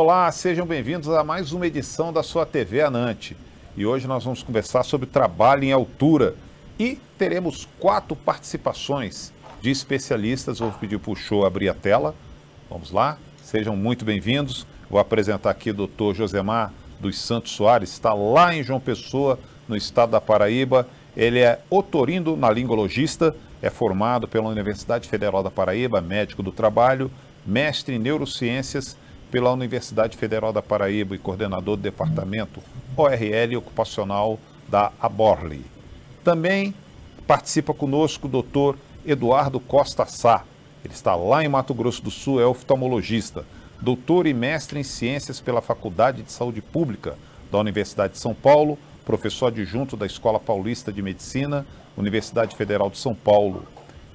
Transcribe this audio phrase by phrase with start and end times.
[0.00, 3.36] Olá, sejam bem-vindos a mais uma edição da sua TV Anante.
[3.76, 6.36] E hoje nós vamos conversar sobre trabalho em altura
[6.78, 10.60] e teremos quatro participações de especialistas.
[10.60, 12.14] Vou pedir para o show abrir a tela.
[12.70, 14.64] Vamos lá, sejam muito bem-vindos.
[14.88, 19.36] Vou apresentar aqui o doutor Josemar dos Santos Soares, está lá em João Pessoa,
[19.66, 20.86] no estado da Paraíba.
[21.16, 27.10] Ele é otorino-laringologista, é formado pela Universidade Federal da Paraíba, médico do trabalho,
[27.44, 28.96] mestre em neurociências
[29.30, 32.62] pela Universidade Federal da Paraíba e coordenador do departamento
[32.96, 34.38] ORL ocupacional
[34.68, 35.64] da Aborli.
[36.24, 36.74] Também
[37.26, 40.44] participa conosco o doutor Eduardo Costa Sá.
[40.84, 43.44] Ele está lá em Mato Grosso do Sul, é oftalmologista,
[43.80, 47.16] doutor e mestre em ciências pela Faculdade de Saúde Pública
[47.50, 51.66] da Universidade de São Paulo, professor adjunto da Escola Paulista de Medicina,
[51.96, 53.66] Universidade Federal de São Paulo.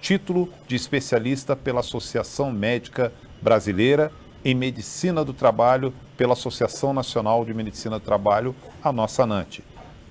[0.01, 4.11] Título de especialista pela Associação Médica Brasileira
[4.43, 9.59] em Medicina do Trabalho pela Associação Nacional de Medicina do Trabalho, a nossa ANANT.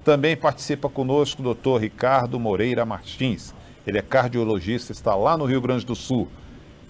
[0.04, 1.80] Também participa conosco o Dr.
[1.80, 3.54] Ricardo Moreira Martins.
[3.86, 6.28] Ele é cardiologista, está lá no Rio Grande do Sul.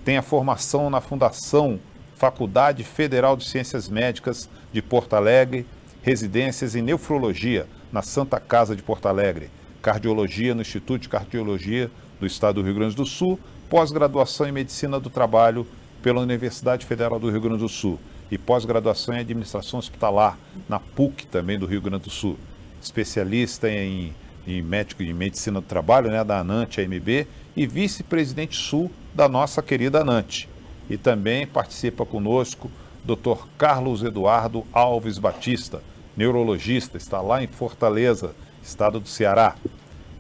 [0.05, 1.79] Tem a formação na Fundação
[2.15, 5.67] Faculdade Federal de Ciências Médicas de Porto Alegre,
[6.03, 9.51] residências em nefrologia na Santa Casa de Porto Alegre,
[9.83, 11.91] cardiologia no Instituto de Cardiologia
[12.21, 15.67] do Estado do Rio Grande do Sul, pós-graduação em Medicina do Trabalho
[16.03, 17.99] pela Universidade Federal do Rio Grande do Sul
[18.31, 22.37] e pós-graduação em Administração Hospitalar na PUC também do Rio Grande do Sul.
[22.81, 24.13] Especialista em,
[24.47, 29.63] em médico de medicina do trabalho, né, da ANANT AMB e vice-presidente sul da nossa
[29.63, 30.47] querida ANANT.
[30.91, 32.71] E também participa conosco
[33.05, 33.47] Dr.
[33.57, 35.83] Carlos Eduardo Alves Batista,
[36.17, 39.55] neurologista, está lá em Fortaleza, estado do Ceará.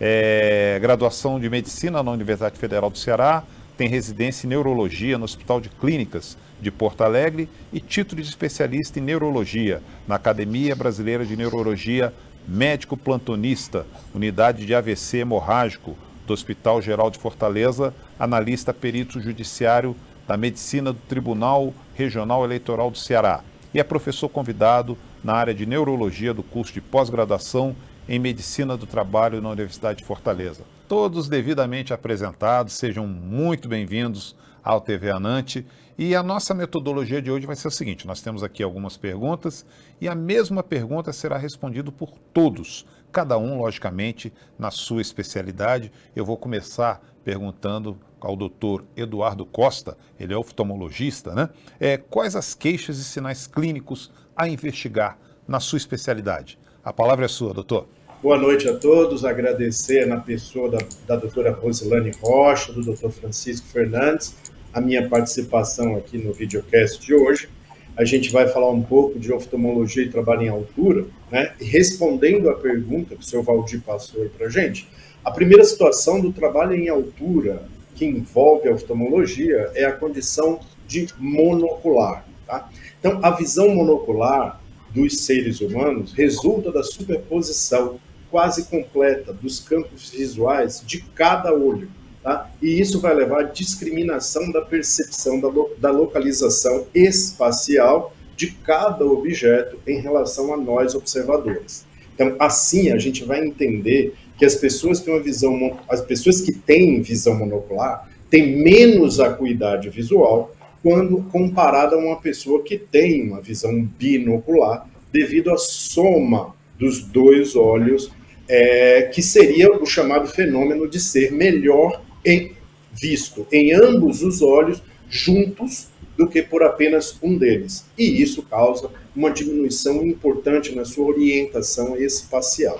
[0.00, 3.44] É, graduação de medicina na Universidade Federal do Ceará,
[3.76, 8.98] tem residência em neurologia no Hospital de Clínicas de Porto Alegre e título de especialista
[8.98, 12.12] em neurologia na Academia Brasileira de Neurologia
[12.46, 19.96] Médico Plantonista, Unidade de AVC Hemorrágico do Hospital Geral de Fortaleza, analista perito judiciário
[20.26, 23.42] da Medicina do Tribunal Regional Eleitoral do Ceará
[23.74, 27.74] e é professor convidado na área de neurologia do curso de pós-graduação
[28.08, 34.78] em Medicina do Trabalho na Universidade de Fortaleza todos devidamente apresentados, sejam muito bem-vindos ao
[34.78, 35.66] TV Anante.
[35.96, 39.64] E a nossa metodologia de hoje vai ser o seguinte: nós temos aqui algumas perguntas
[40.02, 45.90] e a mesma pergunta será respondida por todos, cada um, logicamente, na sua especialidade.
[46.14, 51.48] Eu vou começar perguntando ao doutor Eduardo Costa, ele é oftalmologista, né?
[51.80, 55.16] É, quais as queixas e sinais clínicos a investigar
[55.48, 56.58] na sua especialidade?
[56.84, 57.88] A palavra é sua, doutor.
[58.22, 59.24] Boa noite a todos.
[59.24, 60.78] Agradecer na pessoa da,
[61.08, 64.36] da doutora Rosilane Rocha, do doutor Francisco Fernandes,
[64.72, 67.48] a minha participação aqui no videocast de hoje.
[67.96, 71.52] A gente vai falar um pouco de oftalmologia e trabalho em altura, né?
[71.60, 74.88] Respondendo a pergunta que o senhor Valdir passou aí para a gente,
[75.24, 77.64] a primeira situação do trabalho em altura
[77.96, 82.24] que envolve a oftalmologia é a condição de monocular.
[82.46, 82.70] Tá?
[83.00, 84.62] Então, a visão monocular
[84.94, 87.98] dos seres humanos resulta da superposição
[88.32, 91.88] quase completa dos campos visuais de cada olho.
[92.22, 92.50] Tá?
[92.62, 99.04] E isso vai levar à discriminação da percepção da, lo da localização espacial de cada
[99.04, 101.84] objeto em relação a nós observadores.
[102.14, 106.52] Então, assim a gente vai entender que as pessoas têm uma visão, as pessoas que
[106.52, 113.40] têm visão monocular têm menos acuidade visual quando comparada a uma pessoa que tem uma
[113.40, 118.10] visão binocular, devido à soma dos dois olhos
[118.54, 122.52] é, que seria o chamado fenômeno de ser melhor em,
[122.92, 127.86] visto em ambos os olhos juntos do que por apenas um deles.
[127.96, 132.78] E isso causa uma diminuição importante na sua orientação espacial.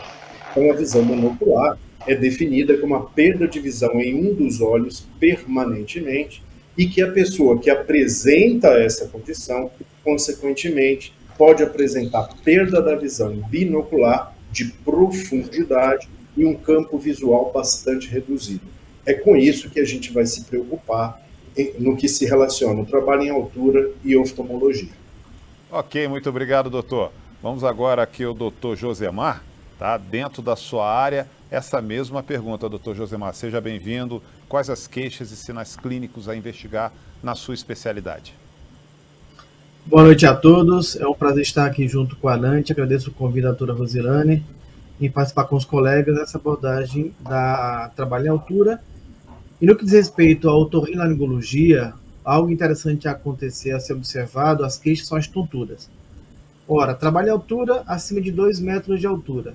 [0.50, 5.06] Então, a visão monocular é definida como a perda de visão em um dos olhos
[5.19, 6.43] permanentemente
[6.77, 9.71] e que a pessoa que apresenta essa condição,
[10.04, 18.66] consequentemente, pode apresentar perda da visão binocular de profundidade e um campo visual bastante reduzido.
[19.04, 21.21] É com isso que a gente vai se preocupar
[21.78, 24.93] no que se relaciona o trabalho em altura e oftalmologia.
[25.71, 27.13] Ok, muito obrigado, doutor.
[27.43, 29.43] Vamos agora aqui ao doutor Josemar,
[29.78, 29.97] tá?
[29.97, 33.34] Dentro da sua área, essa mesma pergunta, doutor Josemar.
[33.34, 34.22] Seja bem-vindo.
[34.48, 38.34] Quais as queixas e sinais clínicos a investigar na sua especialidade?
[39.84, 40.95] Boa noite a todos.
[40.95, 42.71] É um prazer estar aqui junto com a Nante.
[42.71, 44.47] Agradeço o convite da doutora Rosilane
[45.01, 48.81] e participar com os colegas dessa abordagem da trabalho em altura.
[49.61, 51.95] E no que diz respeito à otorrinolaringologia,
[52.25, 55.91] algo interessante a acontecer, a ser observado, as queixas são as tonturas.
[56.67, 59.53] Ora, trabalho em altura acima de 2 metros de altura.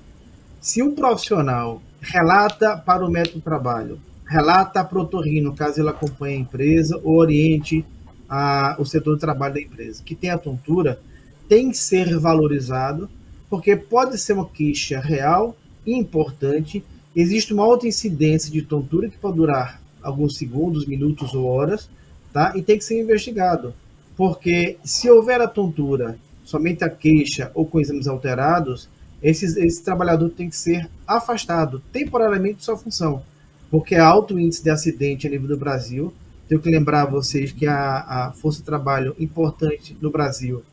[0.59, 3.97] Se um profissional relata para o médico do trabalho,
[4.27, 7.85] relata para o otorrino, caso ele acompanhe a empresa ou oriente
[8.29, 10.99] a, o setor de trabalho da empresa, que tem a tontura,
[11.47, 13.09] tem que ser valorizado,
[13.49, 16.83] porque pode ser uma queixa real e importante.
[17.15, 21.89] Existe uma alta incidência de tontura que pode durar alguns segundos, minutos ou horas,
[22.31, 22.53] tá?
[22.55, 23.73] E tem que ser investigado,
[24.15, 28.89] porque se houver a tontura, somente a queixa ou com exames alterados,
[29.21, 33.23] esse, esse trabalhador tem que ser afastado temporariamente de sua função,
[33.71, 36.13] porque há alto índice de acidente a nível do Brasil.
[36.47, 40.63] Tenho que lembrar a vocês que a, a força de trabalho importante no Brasil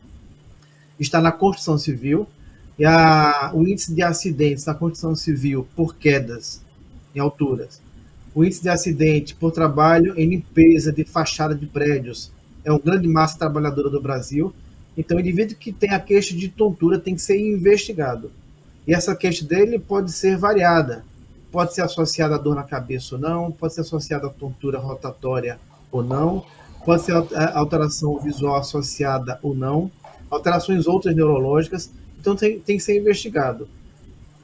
[0.98, 2.26] está na construção civil,
[2.78, 6.62] e a, o índice de acidentes na construção civil por quedas
[7.14, 7.80] em alturas,
[8.34, 12.32] o índice de acidente por trabalho em limpeza de fachada de prédios
[12.64, 14.52] é uma grande massa trabalhadora do Brasil.
[14.96, 18.32] Então, o indivíduo que tem a queixa de tontura tem que ser investigado.
[18.86, 21.04] E essa queixa dele pode ser variada.
[21.54, 25.56] Pode ser associada a dor na cabeça ou não, pode ser associada a tontura rotatória
[25.92, 26.44] ou não,
[26.84, 27.12] pode ser
[27.54, 29.88] alteração visual associada ou não,
[30.28, 31.92] alterações outras neurológicas.
[32.18, 33.68] Então, tem, tem que ser investigado.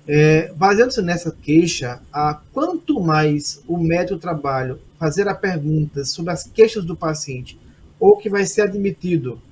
[0.07, 6.45] É, Baseando-se nessa queixa, a, quanto mais o médico trabalho fazer a pergunta sobre as
[6.45, 7.59] queixas do paciente,
[7.99, 9.43] ou que vai ser admitido,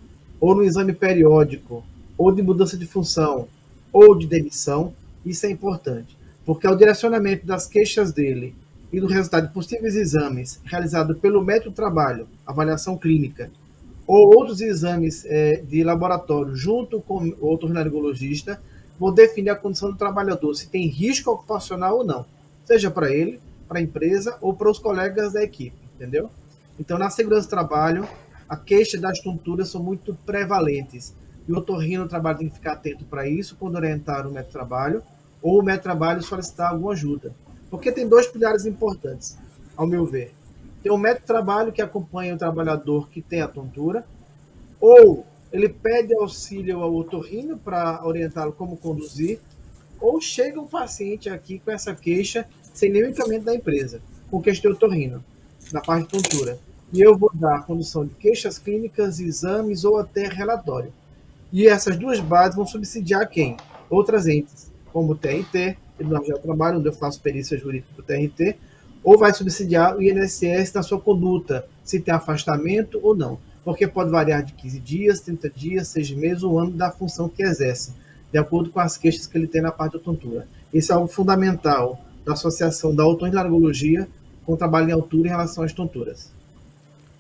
[0.40, 1.84] ou no exame periódico,
[2.16, 3.48] ou de mudança de função,
[3.92, 4.94] ou de demissão,
[5.26, 6.16] isso é importante,
[6.48, 8.54] porque ao direcionamento das queixas dele
[8.90, 13.50] e do resultado de possíveis exames realizados pelo médico do trabalho, avaliação clínica,
[14.06, 18.58] ou outros exames é, de laboratório junto com o otorrinolaringologista,
[18.98, 22.24] vão definir a condição do trabalhador, se tem risco ocupacional ou não,
[22.64, 26.30] seja para ele, para a empresa ou para os colegas da equipe, entendeu?
[26.80, 28.08] Então, na segurança do trabalho,
[28.48, 31.14] a queixa das tonturas são muito prevalentes.
[31.46, 34.52] E o otorrino trabalho tem que ficar atento para isso quando orientar o método de
[34.52, 35.02] trabalho
[35.42, 37.32] ou o trabalho solicitar alguma ajuda.
[37.70, 39.36] Porque tem dois pilares importantes,
[39.76, 40.32] ao meu ver.
[40.82, 44.06] Tem o método de trabalho que acompanha o trabalhador que tem a tontura,
[44.80, 49.40] ou ele pede auxílio ao otorrino para orientá-lo como conduzir,
[50.00, 54.00] ou chega um paciente aqui com essa queixa sem nenhum encaminhamento da empresa,
[54.30, 55.24] com questão de otorrino,
[55.72, 56.58] na parte de tontura.
[56.92, 60.92] E eu vou dar a condição de queixas clínicas, exames ou até relatório.
[61.52, 63.56] E essas duas bases vão subsidiar quem?
[63.90, 68.56] Outras entes, como o TRT, Tribunal de Trabalho, onde eu faço perícia jurídica do TRT,
[69.02, 73.38] ou vai subsidiar o INSS na sua conduta, se tem afastamento ou não
[73.68, 77.42] porque pode variar de 15 dias, 30 dias, 6 meses ou ano da função que
[77.42, 77.92] exerce,
[78.32, 80.48] de acordo com as queixas que ele tem na parte da tontura.
[80.72, 84.08] Isso é algo fundamental da associação da otorrinolaringologia
[84.46, 86.32] com o trabalho em altura em relação às tonturas.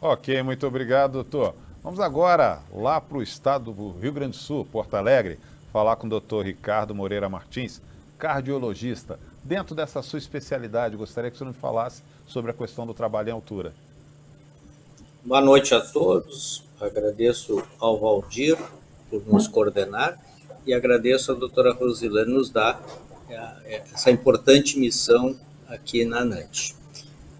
[0.00, 1.54] Ok, muito obrigado, doutor.
[1.84, 5.38] Vamos agora lá para o estado do Rio Grande do Sul, Porto Alegre,
[5.72, 7.80] falar com o doutor Ricardo Moreira Martins,
[8.18, 9.18] cardiologista.
[9.42, 13.32] Dentro dessa sua especialidade, gostaria que senhor me falasse sobre a questão do trabalho em
[13.32, 13.72] altura.
[15.24, 16.64] Boa noite a todos.
[16.80, 18.56] Agradeço ao Valdir
[19.10, 20.18] por nos coordenar
[20.66, 22.80] e agradeço à doutora Rosilane nos dar
[23.28, 23.34] é,
[23.64, 25.36] é, essa importante missão
[25.68, 26.72] aqui na NANT.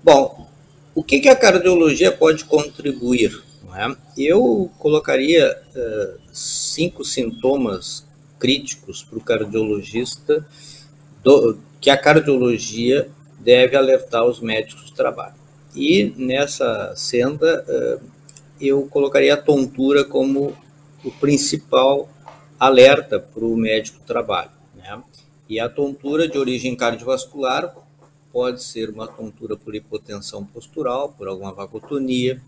[0.03, 0.47] Bom,
[0.95, 3.43] o que, a cardiologia pode contribuir?
[3.75, 3.97] É?
[4.17, 8.08] Eu colocaria uh, cinco sintomas
[8.39, 10.47] críticos para o cardiologista
[11.23, 15.35] do, que a cardiologia deve alertar os médicos do trabalho.
[15.75, 17.99] E nessa senda, eh,
[18.61, 20.57] eu colocaria a tontura como
[21.05, 22.09] o principal
[22.59, 24.51] alerta para o médico do trabalho.
[24.75, 25.01] Né?
[25.49, 27.75] E a tontura de origem cardiovascular
[28.33, 32.43] pode ser uma tontura por hipotensão postural, por alguma vagotonia,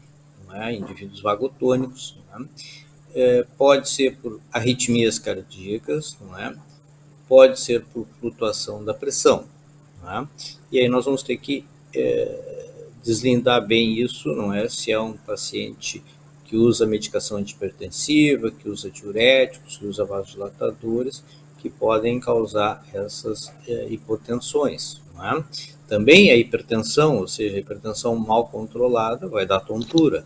[0.52, 0.75] é?
[0.75, 2.44] indivíduos vagotônicos, é?
[3.14, 6.55] É, pode ser por arritmias cardíacas, não é?
[7.31, 9.45] pode ser por flutuação da pressão.
[10.05, 10.26] É?
[10.73, 11.64] E aí nós vamos ter que
[11.95, 12.67] é,
[13.05, 14.69] deslindar bem isso, não é?
[14.69, 16.02] Se é um paciente
[16.45, 21.23] que usa medicação antipertensiva, que usa diuréticos, que usa vasodilatadores,
[21.59, 25.00] que podem causar essas é, hipotensões.
[25.23, 25.45] É?
[25.87, 30.25] Também a hipertensão, ou seja, a hipertensão mal controlada, vai dar tontura.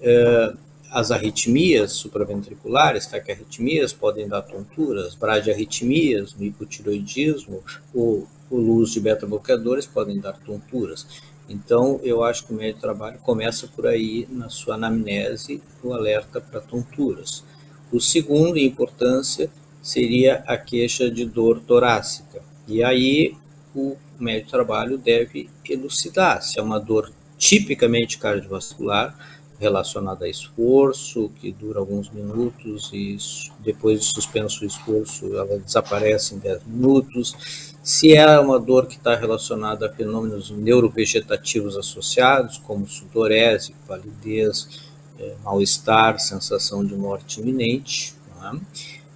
[0.00, 0.54] É?
[0.90, 7.62] As arritmias supraventriculares, taquiarritmias, podem dar tonturas, bradiarritmias, hipotiroidismo,
[7.92, 11.06] ou o uso de beta-bloqueadores podem dar tonturas.
[11.48, 15.92] Então, eu acho que o médio de trabalho começa por aí na sua anamnese, o
[15.92, 17.44] alerta para tonturas.
[17.92, 19.50] O segundo, em importância,
[19.82, 22.42] seria a queixa de dor torácica.
[22.66, 23.36] E aí,
[23.74, 29.16] o médio de trabalho deve elucidar se é uma dor tipicamente cardiovascular,
[29.58, 33.16] relacionada a esforço, que dura alguns minutos e
[33.60, 37.74] depois de suspenso o esforço ela desaparece em 10 minutos.
[37.82, 45.34] Se é uma dor que está relacionada a fenômenos neurovegetativos associados, como sudorese, palidez, é,
[45.42, 48.14] mal-estar, sensação de morte iminente.
[48.42, 48.60] É?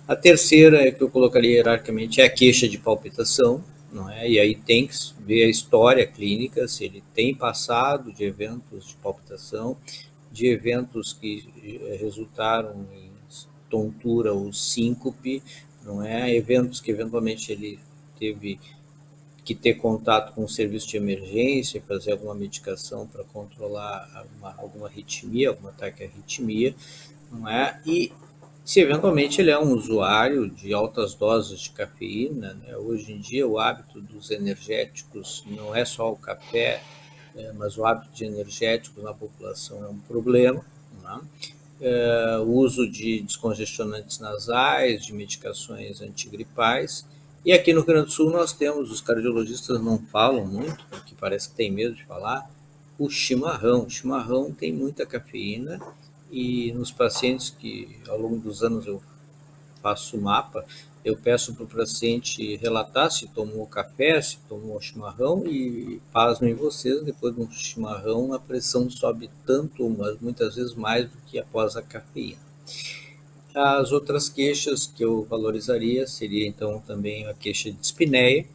[0.09, 4.28] A terceira, que eu colocaria hierarquicamente, é a queixa de palpitação, não é?
[4.28, 8.94] E aí tem que ver a história clínica, se ele tem passado de eventos de
[8.97, 9.76] palpitação,
[10.30, 13.10] de eventos que eh, resultaram em
[13.70, 15.42] tontura ou síncope,
[15.84, 16.34] não é?
[16.34, 17.78] Eventos que eventualmente ele
[18.18, 18.58] teve
[19.44, 24.87] que ter contato com o serviço de emergência, fazer alguma medicação para controlar uma, alguma
[24.87, 26.75] arritmia, alguma taquiarritmia,
[27.32, 27.80] não é?
[27.87, 28.12] E
[28.64, 32.76] se eventualmente ele é um usuário de altas doses de cafeína, né?
[32.76, 36.82] hoje em dia o hábito dos energéticos não é só o café,
[37.37, 40.64] é, mas o hábito de energéticos na população é um problema.
[41.02, 41.20] Né?
[41.80, 47.06] É, o uso de descongestionantes nasais, de medicações antigripais.
[47.44, 51.14] E aqui no Rio Grande do Sul nós temos, os cardiologistas não falam muito, porque
[51.18, 52.50] parece que tem medo de falar,
[52.99, 53.87] o chimarrão.
[53.87, 55.80] O chimarrão tem muita cafeína
[56.30, 59.02] e nos pacientes que ao longo dos anos eu
[59.82, 60.64] faço o mapa,
[61.04, 67.02] eu peço para o paciente relatar se tomou café, se tomou chimarrão e pasmem vocês,
[67.02, 71.76] depois de um chimarrão a pressão sobe tanto, mas muitas vezes mais do que após
[71.76, 72.40] a cafeína.
[73.54, 78.47] As outras queixas que eu valorizaria seria então também a queixa de dispneia,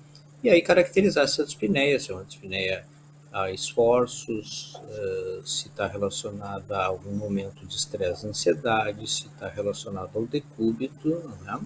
[0.44, 2.86] e aí caracterizar essa dispneia, se é uma dispneia
[3.34, 10.12] a esforços, eh, se está relacionada a algum momento de estresse, ansiedade, se está relacionado
[10.16, 11.10] ao decúbito,
[11.44, 11.60] né?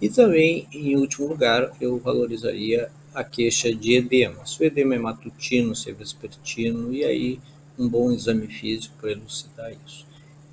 [0.00, 4.46] E também, em último lugar, eu valorizaria a queixa de edema.
[4.46, 7.40] Se o edema é matutino, se é vespertino, e aí
[7.78, 10.06] um bom exame físico para elucidar isso.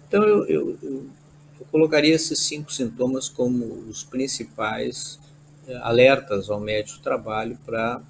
[0.08, 1.06] Então, eu, eu, eu,
[1.60, 5.20] eu colocaria esses cinco sintomas como os principais
[5.68, 8.02] eh, alertas ao médico trabalho para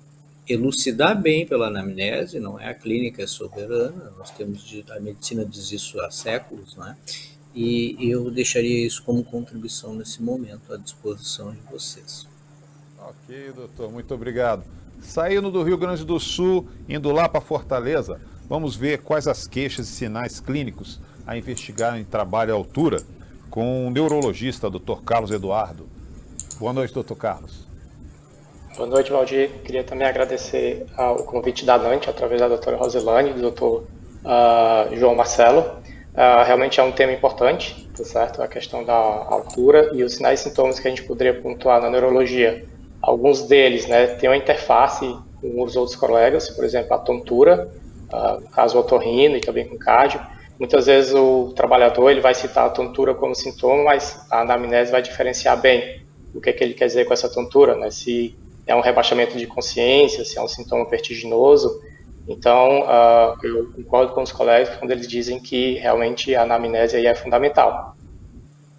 [0.48, 6.00] elucidar bem pela anamnese, não é a clínica soberana, nós temos, a medicina diz isso
[6.00, 6.96] há séculos, não é?
[7.60, 12.28] E eu deixaria isso como contribuição nesse momento à disposição de vocês.
[13.00, 14.64] Ok, doutor, muito obrigado.
[15.02, 19.90] Saindo do Rio Grande do Sul, indo lá para Fortaleza, vamos ver quais as queixas
[19.90, 23.02] e sinais clínicos a investigar em trabalho à altura
[23.50, 25.90] com o neurologista, doutor Carlos Eduardo.
[26.60, 27.66] Boa noite, doutor Carlos.
[28.76, 29.50] Boa noite, Valdir.
[29.64, 33.88] Queria também agradecer o convite da Nante, através da doutora Roselane e do doutor
[34.24, 35.87] uh, João Marcelo.
[36.18, 38.42] Uh, realmente é um tema importante, tá certo?
[38.42, 41.92] A questão da altura e os sinais e sintomas que a gente poderia pontuar na
[41.92, 42.66] neurologia.
[43.00, 45.06] Alguns deles, né, têm uma interface
[45.40, 47.72] com os outros colegas, por exemplo, a tontura,
[48.12, 50.20] uh, no caso otorrino e também com cardio.
[50.58, 55.04] Muitas vezes o trabalhador ele vai citar a tontura como sintoma, mas a anamnese vai
[55.04, 56.02] diferenciar bem
[56.34, 57.92] o que, é que ele quer dizer com essa tontura, né?
[57.92, 61.80] Se é um rebaixamento de consciência, se é um sintoma vertiginoso,
[62.28, 67.16] então, uh, eu concordo com os colegas quando eles dizem que realmente a anamnese é
[67.16, 67.96] fundamental.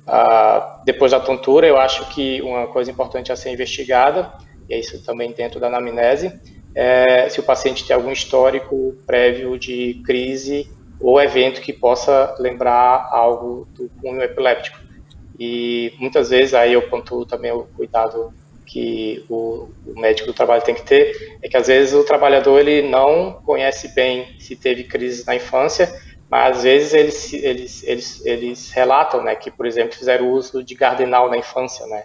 [0.07, 4.33] Uh, depois da tontura, eu acho que uma coisa importante a ser investigada,
[4.69, 6.38] e é isso também dentro da anamnese,
[6.75, 13.09] é se o paciente tem algum histórico prévio de crise ou evento que possa lembrar
[13.11, 14.78] algo do cunho epiléptico.
[15.38, 18.33] E muitas vezes aí eu pontuo também o cuidado
[18.69, 22.61] que o, o, médico do trabalho tem que ter é que às vezes o trabalhador
[22.61, 25.91] ele não conhece bem se teve crise na infância,
[26.31, 30.75] mas às vezes eles, eles, eles, eles relatam, né, que por exemplo fizeram uso de
[30.75, 32.05] gardenal na infância, né.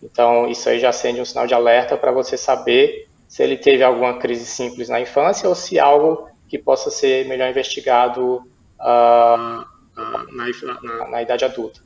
[0.00, 3.82] Então isso aí já acende um sinal de alerta para você saber se ele teve
[3.82, 8.36] alguma crise simples na infância ou se algo que possa ser melhor investigado
[8.80, 9.64] uh,
[9.96, 11.80] na, na, na idade adulta.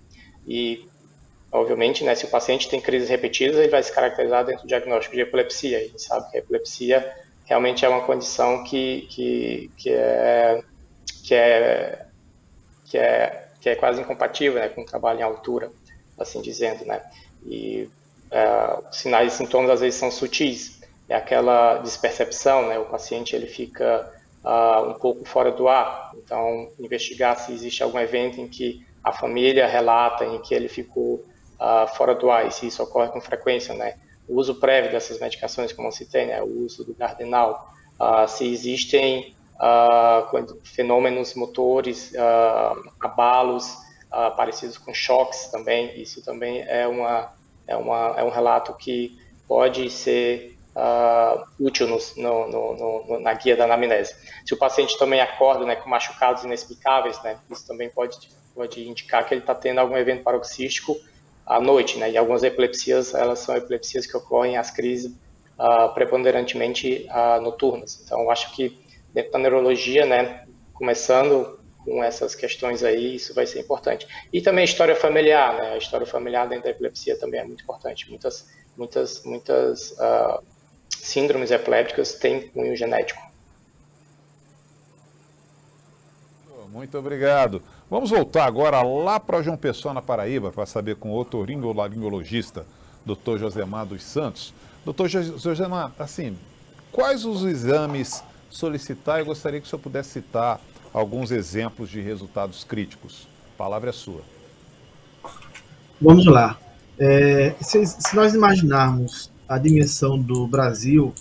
[0.47, 0.88] E
[1.51, 5.15] Obviamente, né, se o paciente tem crises repetidas, ele vai se caracterizar dentro do diagnóstico
[5.15, 5.79] de epilepsia.
[5.79, 7.15] A gente sabe que a epilepsia
[7.47, 10.63] realmente é uma condição que, que, que, é,
[11.25, 12.07] que, é,
[12.85, 15.73] que, é, que é quase incompatível né, com o trabalho em altura,
[16.19, 16.85] assim dizendo.
[16.85, 17.01] Né?
[17.47, 17.89] E
[18.31, 20.79] é, sinais e sintomas às vezes são sutis.
[21.09, 22.79] É aquela despercepção, né?
[22.79, 24.13] o paciente ele fica
[24.45, 26.13] uh, um pouco fora do ar.
[26.17, 31.25] Então, investigar se existe algum evento em que a família relata em que ele ficou
[31.61, 33.97] uh, fora do ar, e se isso ocorre com frequência, né?
[34.29, 36.43] O uso prévio dessas medicações, como eu citei, né?
[36.43, 42.13] O uso do gardenal, uh, se existem uh, fenômenos motores,
[43.01, 43.77] abalos
[44.37, 47.31] parecidos com choques também, isso também é, uma,
[47.67, 53.57] é, uma, é um relato que pode ser uh, útil no, no, no, na guia
[53.57, 54.15] da anamnese.
[54.47, 58.17] Se o paciente também acorda né, com machucados inexplicáveis, né, isso também pode,
[58.55, 60.97] pode indicar que ele está tendo algum evento paroxístico
[61.49, 61.99] à noite.
[61.99, 65.13] Né, e algumas epilepsias, elas são epilepsias que ocorrem as crises
[65.59, 68.01] uh, preponderantemente uh, noturnas.
[68.05, 68.79] Então, acho que
[69.13, 74.07] dentro da neurologia, né, começando com essas questões aí, isso vai ser importante.
[74.33, 75.73] E também a história familiar, né?
[75.73, 78.11] A história familiar dentro da epilepsia também é muito importante.
[78.11, 80.43] Muitas, muitas, muitas uh,
[80.91, 83.27] síndromes epilépticas têm cunho genético.
[86.69, 87.63] Muito obrigado.
[87.91, 92.67] Vamos voltar agora lá para João Pessoa, na Paraíba, para saber com o otorrinolaringologista,
[93.05, 93.39] Dr.
[93.39, 94.53] Josemar dos Santos.
[94.85, 96.37] Doutor Josemar, assim,
[96.93, 99.21] quais os exames solicitar?
[99.21, 100.61] Eu gostaria que o senhor pudesse citar
[100.93, 103.27] alguns exemplos de resultados críticos.
[103.55, 104.21] A palavra é sua.
[105.99, 106.59] Vamos lá.
[106.99, 111.15] É, se, se, nós imaginarmos a dimensão do Brasil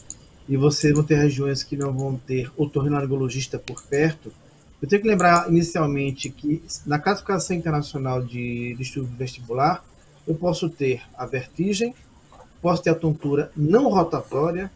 [0.50, 4.34] e vocês vão ter regiões que não vão ter otorrinolaringologista por perto,
[4.81, 9.84] eu tenho que lembrar inicialmente que na classificação internacional de, estudo vestibular,
[10.27, 11.96] eu posso ter a vertigem,
[12.62, 14.72] posso ter a tontura não rotatória,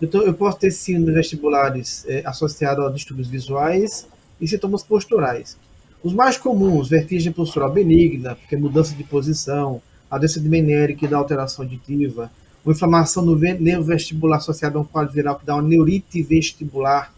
[0.00, 4.06] então eu posso ter síndromes vestibulares é, associados a distúrbios visuais
[4.40, 5.58] e sintomas posturais.
[6.02, 10.94] Os mais comuns, vertigem postural benigna, que é mudança de posição, a doença de Meniere,
[10.94, 12.30] que dá alteração auditiva,
[12.64, 17.12] uma inflamação no nervo vestibular associada a um quadro viral que dá uma neurite vestibular,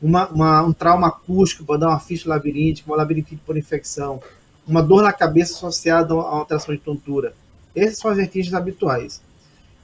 [0.00, 4.22] uma, uma, um trauma acústico, dar uma ficha labiríntica, uma labirintite por infecção,
[4.66, 7.34] uma dor na cabeça associada a uma alteração de tontura.
[7.74, 9.20] Essas são as vertigens habituais.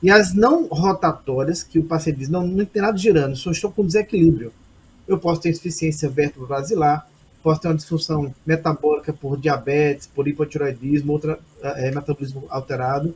[0.02, 3.72] E as não rotatórias, que o paciente diz, não, não tem nada girando, só estou
[3.72, 4.52] com desequilíbrio.
[5.08, 7.08] Eu posso ter insuficiência vértebro-basilar,
[7.42, 13.14] posso ter uma disfunção metabólica por diabetes, por hipotiroidismo, outra é, metabolismo alterado,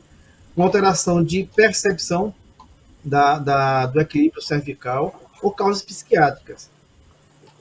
[0.55, 2.33] uma alteração de percepção
[3.03, 6.69] da, da, do equilíbrio cervical ou causas psiquiátricas.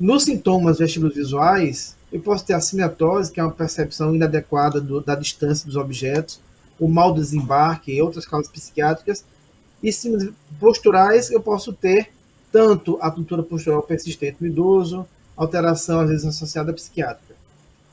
[0.00, 5.16] Nos sintomas vestibulovisuais, eu posso ter a cinetose, que é uma percepção inadequada do, da
[5.16, 6.40] distância dos objetos,
[6.78, 9.24] o mau desembarque e outras causas psiquiátricas.
[9.82, 12.10] E síndromes posturais, eu posso ter
[12.52, 15.04] tanto a tontura postural persistente no idoso,
[15.36, 17.34] alteração às vezes associada à psiquiátrica.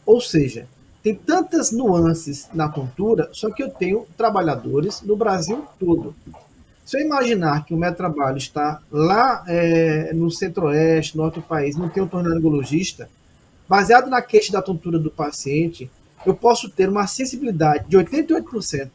[0.06, 0.68] Ou seja,
[1.02, 6.16] tem tantas nuances na tontura, só que eu tenho trabalhadores no Brasil todo.
[6.86, 11.76] Se eu imaginar que o meu trabalho está lá é, no centro-oeste, norte do país,
[11.76, 13.10] não tem um tornarologista,
[13.68, 15.90] baseado na queixa da tontura do paciente,
[16.24, 18.90] eu posso ter uma sensibilidade de 88%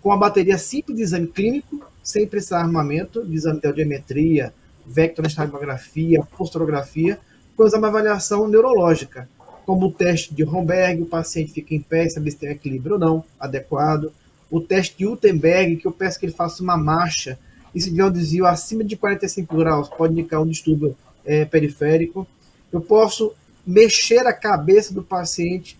[0.00, 4.54] com a bateria simples de exame clínico, sem precisar armamento, de exame de audiometria,
[4.86, 7.18] vectorostabografia, posturografia,
[7.56, 9.28] com uma avaliação neurológica,
[9.64, 13.00] como o teste de Romberg, o paciente fica em pé, saber se tem equilíbrio ou
[13.00, 14.12] não adequado,
[14.50, 17.38] o teste de Utenberg, que eu peço que ele faça uma marcha,
[17.74, 22.26] e se tiver um desvio acima de 45 graus, pode indicar um distúrbio é, periférico.
[22.72, 23.32] Eu posso
[23.66, 25.76] mexer a cabeça do paciente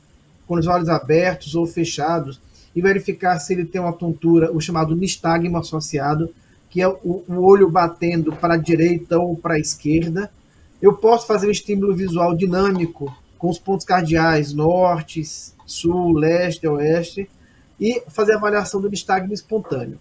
[0.47, 2.41] com os olhos abertos ou fechados
[2.75, 6.29] e verificar se ele tem uma tontura, o chamado nistagmo associado,
[6.69, 10.31] que é o, o olho batendo para a direita ou para a esquerda.
[10.83, 15.23] Eu posso fazer um estímulo visual dinâmico com os pontos cardeais norte,
[15.65, 17.29] sul, leste, oeste
[17.81, 19.99] e fazer a avaliação do nistagmo espontâneo.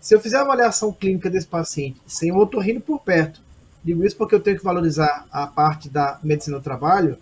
[0.00, 3.40] Se eu fizer a avaliação clínica desse paciente sem o otorrino por perto,
[3.82, 7.18] digo isso porque eu tenho que valorizar a parte da medicina do trabalho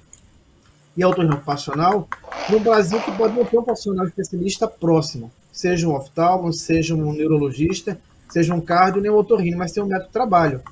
[0.97, 2.09] e a otorrino ocupacional,
[2.51, 7.13] no Brasil que pode não ter um profissional especialista próximo, seja um oftalmo, seja um
[7.13, 10.63] neurologista, seja um cardio, nem um otorrino, mas tem um método de trabalho.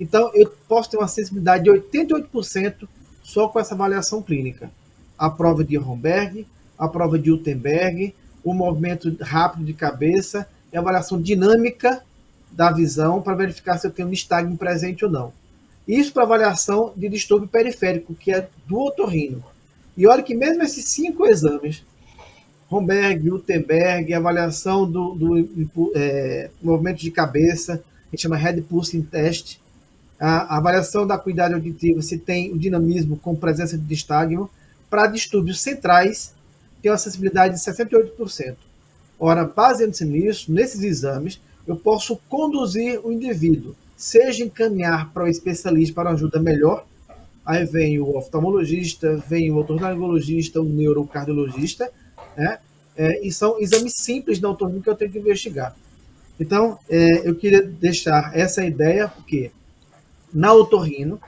[0.00, 2.88] Então, eu posso ter uma sensibilidade de 88%
[3.22, 4.70] só com essa avaliação clínica.
[5.16, 6.46] A prova de Romberg,
[6.78, 12.02] a prova de Utenberg, o movimento rápido de cabeça e a avaliação dinâmica
[12.50, 15.32] da visão para verificar se eu tenho nistagmo presente ou não.
[15.86, 19.42] Isso para avaliação de distúrbio periférico, que é do otorrino.
[19.96, 21.84] E olha que mesmo esses cinco exames,
[22.68, 29.58] Romberg, Utenberg, avaliação do, do é, movimento de cabeça, a gente chama Head Pulsing Test,
[30.18, 34.48] a, a avaliação da cuidado auditivo, se tem o dinamismo com presença de distagmo,
[34.88, 36.34] para distúrbios centrais,
[36.82, 38.56] tem uma sensibilidade de 68%.
[39.18, 45.94] Ora, baseando-se nisso, nesses exames, eu posso conduzir o indivíduo, seja encaminhar para o especialista
[45.94, 46.84] para ajuda melhor,
[47.46, 51.90] aí vem o oftalmologista, vem o otorrinolaringologista, o neurocardiologista,
[52.36, 52.58] né?
[52.94, 55.74] É, e são exames simples da otorrino que eu tenho que investigar.
[56.38, 59.50] Então, é, eu queria deixar essa ideia, porque
[60.32, 61.20] na otorrino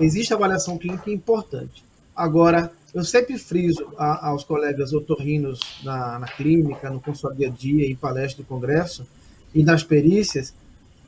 [0.00, 1.84] existe avaliação clínica importante.
[2.16, 7.50] Agora, eu sempre friso a, aos colegas otorrinos na, na clínica, no consultório dia a
[7.50, 9.04] dia, em palestra do congresso
[9.52, 10.54] e nas perícias,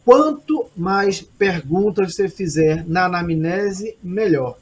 [0.04, 4.58] quanto mais perguntas você fizer na anamnese, melhor.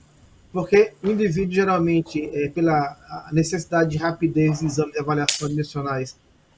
[0.52, 6.14] Porque o indivíduo, geralmente, é, pela necessidade de rapidez de exames de avaliação dimensionais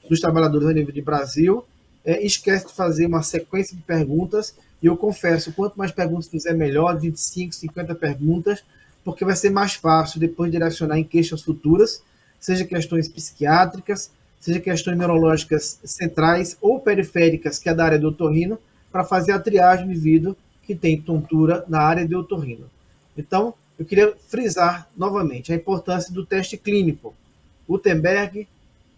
[0.09, 1.63] dos trabalhadores a nível de Brasil,
[2.03, 4.53] é, esquece de fazer uma sequência de perguntas.
[4.83, 8.63] E eu confesso, quanto mais perguntas fizer, melhor 25, 50 perguntas
[9.07, 12.03] porque vai ser mais fácil depois direcionar em queixas futuras,
[12.41, 18.59] seja questões psiquiátricas, seja questões neurológicas centrais ou periféricas, que é da área do otorrino,
[18.91, 22.69] para fazer a triagem do indivíduo que tem tontura na área de otorrino.
[23.17, 27.15] Então, eu queria frisar novamente a importância do teste clínico.
[27.65, 28.45] Gutenberg,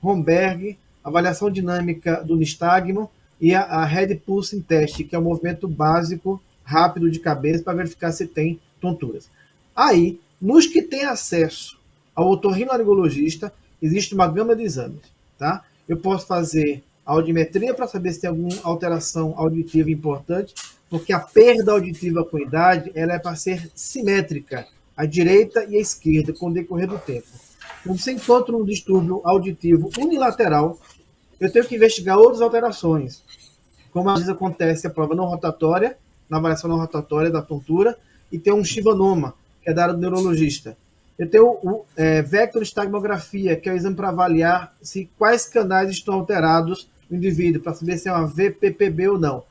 [0.01, 5.25] Romberg, avaliação dinâmica do nistagmo e a, a Head Pulsing Test, que é o um
[5.25, 9.29] movimento básico rápido de cabeça para verificar se tem tonturas.
[9.79, 11.79] Aí, nos que têm acesso
[12.13, 14.99] ao otorrinolaringologista, existe uma gama de exames,
[15.37, 15.63] tá?
[15.87, 20.53] Eu posso fazer audiometria para saber se tem alguma alteração auditiva importante,
[20.89, 25.79] porque a perda auditiva com idade ela é para ser simétrica, à direita e à
[25.79, 27.27] esquerda, com o decorrer do tempo.
[27.81, 30.77] Quando você encontra um distúrbio auditivo unilateral,
[31.39, 33.23] eu tenho que investigar outras alterações,
[33.93, 35.97] como às vezes acontece a prova não rotatória,
[36.29, 37.97] na avaliação não rotatória da tontura,
[38.29, 39.33] e tem um chivanoma,
[39.69, 40.75] é da área do neurologista.
[41.17, 46.15] Eu tenho o é, vectorestagmografia, que é o exame para avaliar se quais canais estão
[46.15, 49.43] alterados no indivíduo, para saber se é uma VPPB ou não.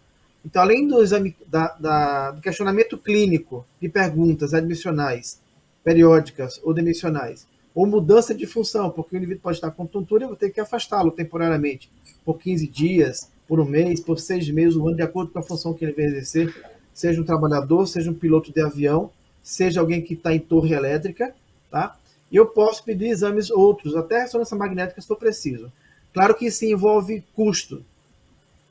[0.44, 5.40] Então, além do exame da, da, do questionamento clínico de perguntas admissionais,
[5.84, 10.24] periódicas ou dimensionais, ou mudança de função, porque o indivíduo pode estar com tontura e
[10.24, 11.90] eu vou ter que afastá-lo temporariamente,
[12.24, 15.42] por 15 dias, por um mês, por seis meses, um ano, de acordo com a
[15.42, 16.52] função que ele vai exercer,
[16.92, 19.10] seja um trabalhador, seja um piloto de avião,
[19.48, 21.34] seja alguém que está em torre elétrica,
[21.70, 21.96] tá?
[22.30, 25.72] E eu posso pedir exames outros, até ressonância magnética se for preciso.
[26.12, 27.82] Claro que isso envolve custo.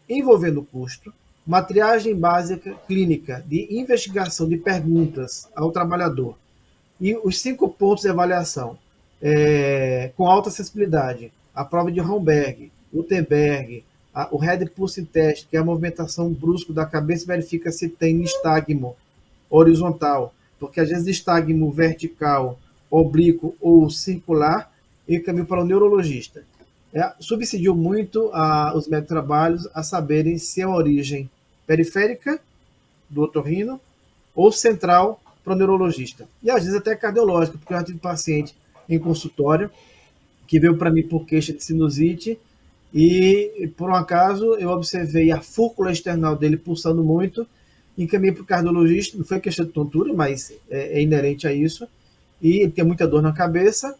[0.08, 1.12] Envolvendo custo,
[1.46, 6.38] uma triagem básica clínica de investigação de perguntas ao trabalhador
[7.02, 8.78] e os cinco pontos de avaliação
[9.20, 13.84] é, com alta sensibilidade, a prova de Romberg, Gutenberg,
[14.32, 18.96] o Head Pulse Test, que é a movimentação brusca da cabeça, verifica se tem nistagmo
[19.50, 24.72] horizontal, porque às vezes estagmo vertical, oblíquo ou circular
[25.08, 26.44] e caminho para o neurologista.
[26.94, 31.30] É, subsidiou muito a, os médicos trabalhos a saberem se é a origem
[31.66, 32.40] periférica
[33.10, 33.80] do otorrino
[34.34, 36.28] ou central para o neurologista.
[36.42, 38.56] E às vezes até cardiológica, porque eu já tive paciente
[38.90, 39.70] em consultório
[40.48, 42.40] que veio para mim por queixa de sinusite
[42.94, 47.46] e, por um acaso, eu observei a fúrcula external dele pulsando muito
[48.04, 51.88] encaminhei para o cardiologista, não foi questão de tontura, mas é, é, inerente a isso,
[52.42, 53.98] e ele tem muita dor na cabeça,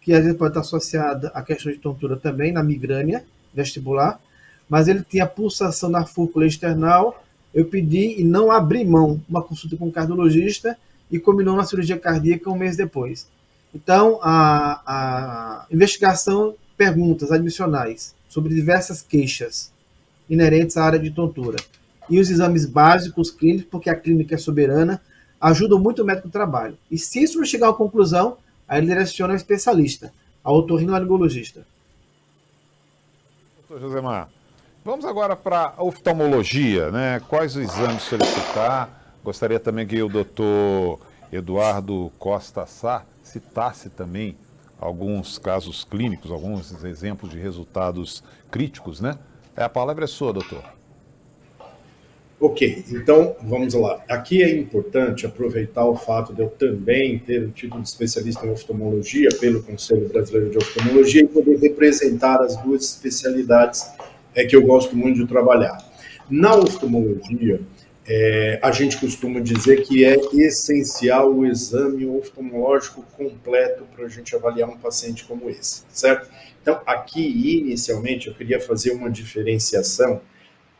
[0.00, 4.20] que às vezes pode estar associada à questão de tontura também, na migrânia vestibular,
[4.68, 9.76] mas ele tinha pulsação na fúrcula external, eu pedi e não abri mão uma consulta
[9.76, 10.76] com o cardiologista
[11.10, 13.28] e combinou na cirurgia cardíaca um mês depois.
[13.74, 19.72] Então, a, a investigação, perguntas admissionais sobre diversas queixas
[20.28, 21.56] inerentes à área de tontura
[22.08, 25.00] e os exames básicos clínicos, porque a clínica é soberana,
[25.40, 26.76] ajudam muito o médico do trabalho.
[26.90, 31.66] E se isso não chegar à conclusão, aí ele direciona ao especialista, ao otorrinolaringologista.
[33.68, 34.28] Doutor Josemar,
[34.84, 37.20] vamos agora para a oftalmologia, né?
[37.28, 39.16] Quais os exames solicitar?
[39.24, 41.00] Gostaria também que o doutor
[41.32, 44.36] Eduardo Costa Sá citasse também
[44.78, 49.18] alguns casos clínicos, alguns exemplos de resultados críticos, né?
[49.56, 50.75] A palavra é sua, doutor.
[52.38, 54.04] Ok, então vamos lá.
[54.06, 58.50] Aqui é importante aproveitar o fato de eu também ter o título de especialista em
[58.50, 63.86] oftalmologia pelo Conselho Brasileiro de Oftalmologia e poder representar as duas especialidades
[64.34, 65.78] é, que eu gosto muito de trabalhar.
[66.28, 67.62] Na oftalmologia,
[68.06, 74.36] é, a gente costuma dizer que é essencial o exame oftalmológico completo para a gente
[74.36, 76.28] avaliar um paciente como esse, certo?
[76.60, 80.20] Então, aqui, inicialmente, eu queria fazer uma diferenciação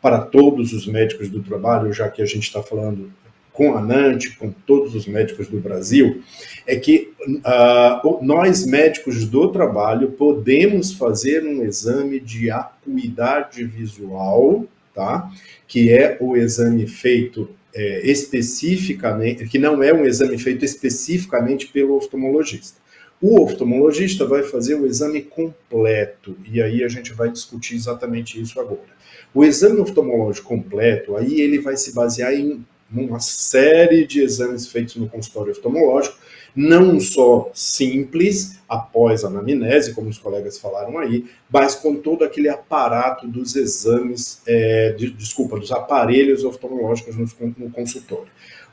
[0.07, 3.11] para todos os médicos do trabalho, já que a gente está falando
[3.53, 6.23] com a NANT, com todos os médicos do Brasil,
[6.65, 14.65] é que uh, nós, médicos do trabalho, podemos fazer um exame de acuidade visual,
[14.95, 15.29] tá?
[15.67, 21.97] que é o exame feito é, especificamente, que não é um exame feito especificamente pelo
[21.97, 22.79] oftalmologista.
[23.21, 28.61] O oftalmologista vai fazer o exame completo, e aí a gente vai discutir exatamente isso
[28.61, 28.96] agora.
[29.37, 34.97] O exame oftalmológico completo, aí ele vai se basear em uma série de exames feitos
[34.97, 36.17] no consultório oftalmológico,
[36.57, 42.49] não só simples, após a anamnese, como os colegas falaram aí, mas com todo aquele
[42.49, 47.27] aparato dos exames, é, de, desculpa, dos aparelhos oftalmológicos no,
[47.59, 48.29] no consultório.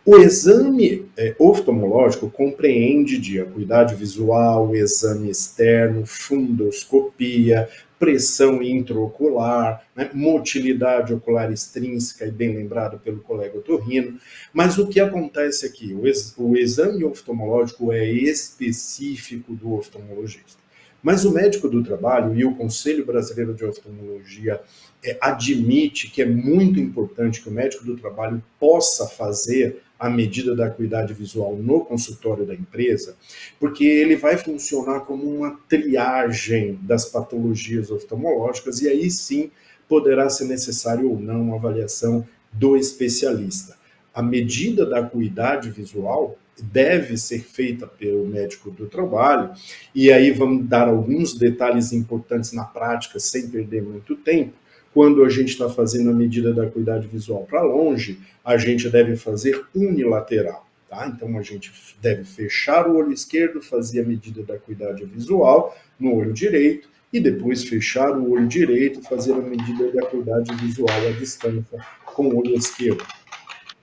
[0.06, 7.68] O exame é, oftalmológico compreende de acuidade visual, exame externo, fundoscopia,
[8.04, 14.20] pressão intraocular, né, motilidade ocular extrínseca, e bem lembrado pelo colega Torrino.
[14.52, 15.94] Mas o que acontece aqui?
[15.94, 20.62] O, ex o exame oftalmológico é específico do oftalmologista.
[21.02, 24.60] Mas o médico do trabalho e o Conselho Brasileiro de Oftalmologia
[25.04, 30.56] é, admite que é muito importante que o médico do trabalho possa fazer a medida
[30.56, 33.16] da acuidade visual no consultório da empresa,
[33.60, 39.50] porque ele vai funcionar como uma triagem das patologias oftalmológicas e aí sim
[39.88, 43.78] poderá ser necessário ou não uma avaliação do especialista.
[44.14, 49.52] A medida da acuidade visual deve ser feita pelo médico do trabalho,
[49.94, 54.54] e aí vamos dar alguns detalhes importantes na prática, sem perder muito tempo.
[54.94, 59.16] Quando a gente está fazendo a medida da acuidade visual para longe, a gente deve
[59.16, 60.68] fazer unilateral.
[60.90, 61.08] Tá?
[61.08, 66.16] Então a gente deve fechar o olho esquerdo, fazer a medida da acuidade visual no
[66.16, 71.12] olho direito, e depois fechar o olho direito, fazer a medida da acuidade visual à
[71.12, 73.06] distância com o olho esquerdo.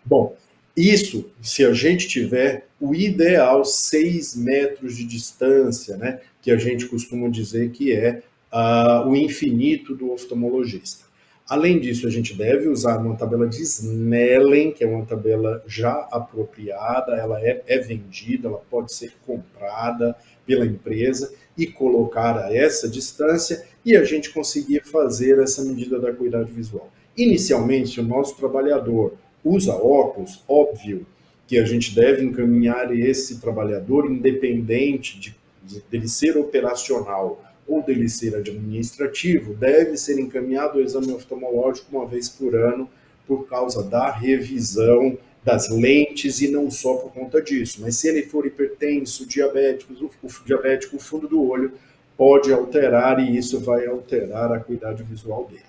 [0.04, 0.36] Bom,
[0.76, 6.86] isso, se a gente tiver o ideal 6 metros de distância, né, que a gente
[6.86, 11.10] costuma dizer que é uh, o infinito do oftalmologista.
[11.48, 16.06] Além disso, a gente deve usar uma tabela de Snellen, que é uma tabela já
[16.12, 20.14] apropriada, ela é, é vendida, ela pode ser comprada
[20.46, 26.10] pela empresa e colocar a essa distância e a gente conseguir fazer essa medida da
[26.10, 26.88] acuidade visual.
[27.16, 31.04] Inicialmente, o nosso trabalhador usa óculos, óbvio
[31.48, 38.08] que a gente deve encaminhar esse trabalhador, independente de, de dele ser operacional ou dele
[38.08, 42.90] ser administrativo, deve ser encaminhado ao exame oftalmológico uma vez por ano,
[43.26, 47.78] por causa da revisão das lentes e não só por conta disso.
[47.80, 51.72] Mas se ele for hipertenso, diabético, o, diabético, o fundo do olho
[52.16, 55.62] pode alterar e isso vai alterar a acuidade visual dele.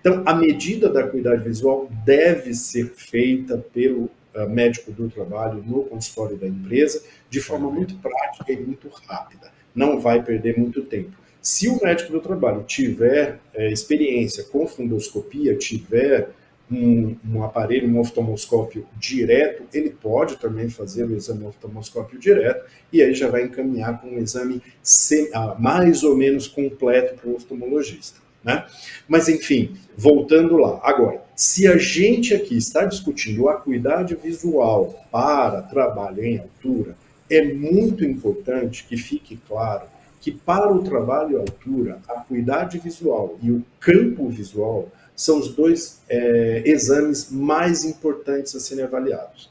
[0.00, 5.84] Então, a medida da acuidade visual deve ser feita pelo uh, médico do trabalho no
[5.84, 9.50] consultório da empresa de forma muito prática e muito rápida.
[9.74, 11.16] Não vai perder muito tempo.
[11.46, 16.30] Se o médico do trabalho tiver é, experiência com fundoscopia, tiver
[16.68, 23.00] um, um, aparelho, um oftalmoscópio direto, ele pode também fazer o exame oftalmoscópio direto e
[23.00, 27.36] aí já vai encaminhar com um exame sem, ah, mais ou menos completo para o
[27.36, 28.18] oftalmologista.
[28.42, 28.66] Né?
[29.06, 30.80] Mas, enfim, voltando lá.
[30.82, 36.96] Agora, se a gente aqui está discutindo a acuidade visual para trabalho em altura,
[37.30, 39.94] é muito importante que fique claro
[40.26, 45.54] que para o trabalho à altura, a acuidade visual e o campo visual são os
[45.54, 49.48] dois é, exames mais importantes a serem avaliados.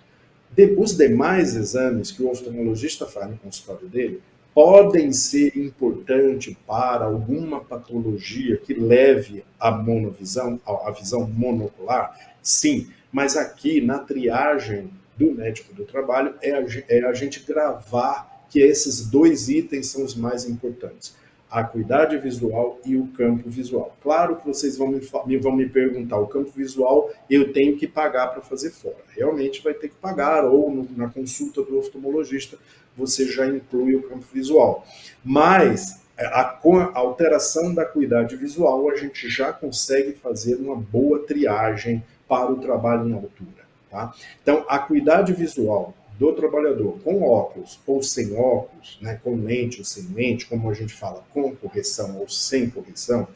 [0.51, 4.21] De, os demais exames que o oftalmologista faz no consultório dele
[4.53, 13.37] podem ser importantes para alguma patologia que leve à monovisão, à visão monocular, sim, mas
[13.37, 19.07] aqui na triagem do médico do trabalho é a, é a gente gravar que esses
[19.07, 21.15] dois itens são os mais importantes:
[21.49, 23.95] a acuidade visual e o campo visual.
[24.01, 28.27] Claro que vocês vão me, vão me perguntar: o campo visual eu tenho que pagar
[28.27, 28.97] para fazer fora.
[29.15, 32.57] Realmente vai ter que pagar, ou no, na consulta do oftalmologista
[32.97, 34.85] você já inclui o campo visual.
[35.23, 41.19] Mas a, com a alteração da acuidade visual, a gente já consegue fazer uma boa
[41.19, 43.65] triagem para o trabalho em altura.
[43.89, 44.13] Tá?
[44.41, 49.85] Então, a acuidade visual do trabalhador com óculos ou sem óculos, né, com lente ou
[49.85, 53.27] sem lente, como a gente fala, com correção ou sem correção,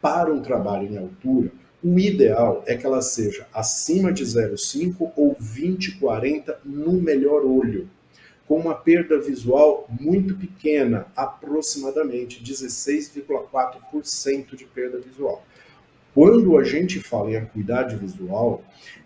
[0.00, 1.50] para um trabalho em altura,
[1.82, 7.90] o ideal é que ela seja acima de 0,5 ou 20,40 no melhor olho,
[8.46, 15.44] com uma perda visual muito pequena, aproximadamente 16,4% de perda visual.
[16.18, 18.64] Quando a gente fala em acuidade visual,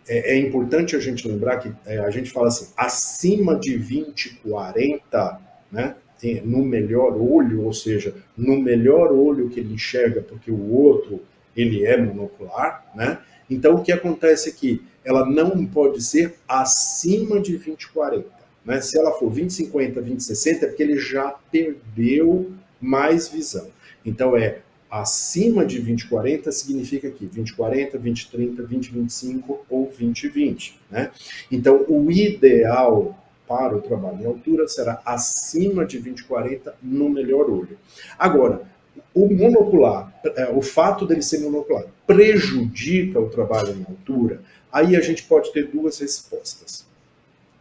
[0.09, 4.41] é, é importante a gente lembrar que é, a gente fala assim, acima de 20,
[4.43, 5.39] 40,
[5.71, 5.95] né,
[6.43, 11.21] no melhor olho, ou seja, no melhor olho que ele enxerga, porque o outro
[11.55, 13.19] ele é monocular, né?
[13.51, 14.81] Então o que acontece aqui?
[15.05, 18.27] Ela não pode ser acima de 20, 40.
[18.65, 18.81] Né?
[18.81, 23.69] Se ela for 20, 50, 20, 60, é porque ele já perdeu mais visão.
[24.03, 24.61] Então é
[24.93, 31.11] acima de 2040 significa que 2040, 2030, 2025 ou 2020, né?
[31.51, 37.79] Então, o ideal para o trabalho em altura será acima de 20/40 no melhor olho.
[38.19, 38.71] Agora,
[39.15, 44.43] o monocular, é, o fato dele ser monocular, prejudica o trabalho em altura?
[44.71, 46.87] Aí a gente pode ter duas respostas.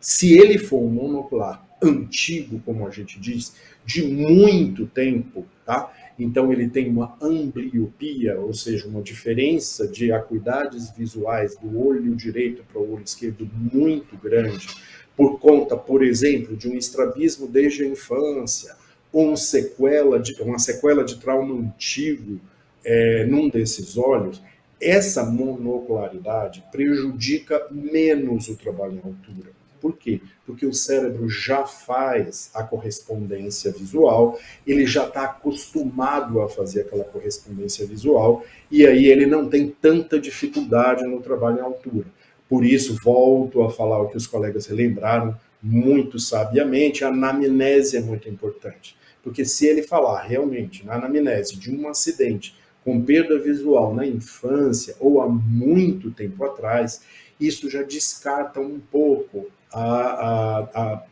[0.01, 5.91] Se ele for um monocular antigo, como a gente diz, de muito tempo, tá?
[6.17, 12.63] Então ele tem uma ambliopia, ou seja, uma diferença de acuidades visuais do olho direito
[12.71, 14.67] para o olho esquerdo muito grande,
[15.15, 18.75] por conta, por exemplo, de um estrabismo desde a infância,
[19.11, 22.39] ou sequela de, uma sequela de trauma antigo
[22.83, 24.41] é, num desses olhos,
[24.79, 29.60] essa monocularidade prejudica menos o trabalho em altura.
[29.81, 30.21] Por quê?
[30.45, 37.03] Porque o cérebro já faz a correspondência visual, ele já está acostumado a fazer aquela
[37.03, 42.05] correspondência visual, e aí ele não tem tanta dificuldade no trabalho em altura.
[42.47, 48.01] Por isso, volto a falar o que os colegas relembraram muito sabiamente, a anamnese é
[48.01, 48.95] muito importante.
[49.23, 54.95] Porque se ele falar realmente na anamnese de um acidente com perda visual na infância
[54.99, 57.01] ou há muito tempo atrás,
[57.39, 61.03] isso já descarta um pouco a, a,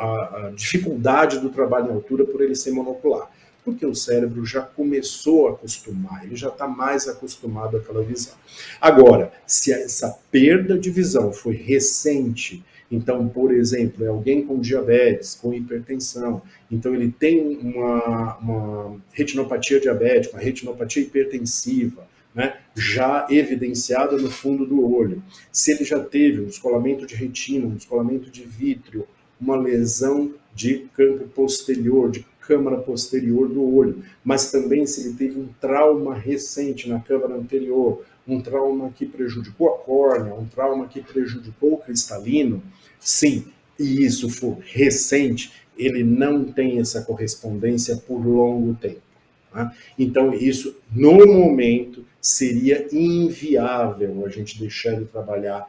[0.00, 3.30] a, a dificuldade do trabalho em altura por ele ser monocular.
[3.64, 8.34] Porque o cérebro já começou a acostumar, ele já está mais acostumado àquela visão.
[8.80, 15.34] Agora, se essa perda de visão foi recente, então, por exemplo, é alguém com diabetes,
[15.34, 24.16] com hipertensão, então ele tem uma, uma retinopatia diabética, uma retinopatia hipertensiva, né, já evidenciada
[24.16, 25.22] no fundo do olho.
[25.50, 29.06] Se ele já teve um descolamento de retina, um descolamento de vítreo,
[29.40, 35.38] uma lesão de campo posterior, de câmara posterior do olho, mas também se ele teve
[35.38, 41.00] um trauma recente na câmara anterior, um trauma que prejudicou a córnea, um trauma que
[41.00, 42.62] prejudicou o cristalino,
[42.98, 43.46] sim,
[43.78, 49.09] e isso for recente, ele não tem essa correspondência por longo tempo.
[49.52, 49.72] Tá?
[49.98, 55.68] Então, isso, no momento, seria inviável a gente deixar ele trabalhar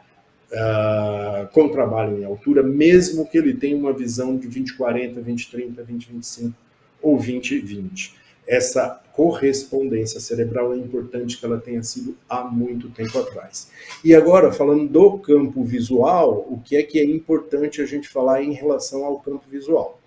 [0.52, 6.54] uh, com trabalho em altura, mesmo que ele tenha uma visão de 2040, 2030, 2025
[7.00, 8.14] ou 2020.
[8.46, 13.70] Essa correspondência cerebral é importante que ela tenha sido há muito tempo atrás.
[14.04, 18.42] E agora, falando do campo visual, o que é que é importante a gente falar
[18.42, 20.00] em relação ao campo visual?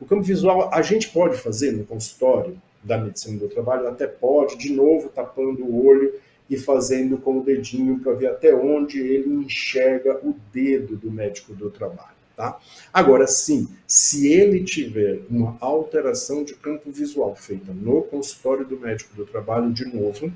[0.00, 4.56] O campo visual a gente pode fazer no consultório da medicina do trabalho, até pode,
[4.58, 6.14] de novo, tapando o olho
[6.48, 11.54] e fazendo com o dedinho para ver até onde ele enxerga o dedo do médico
[11.54, 12.12] do trabalho.
[12.36, 12.58] Tá?
[12.92, 19.14] Agora, sim, se ele tiver uma alteração de campo visual feita no consultório do médico
[19.14, 20.32] do trabalho, de novo,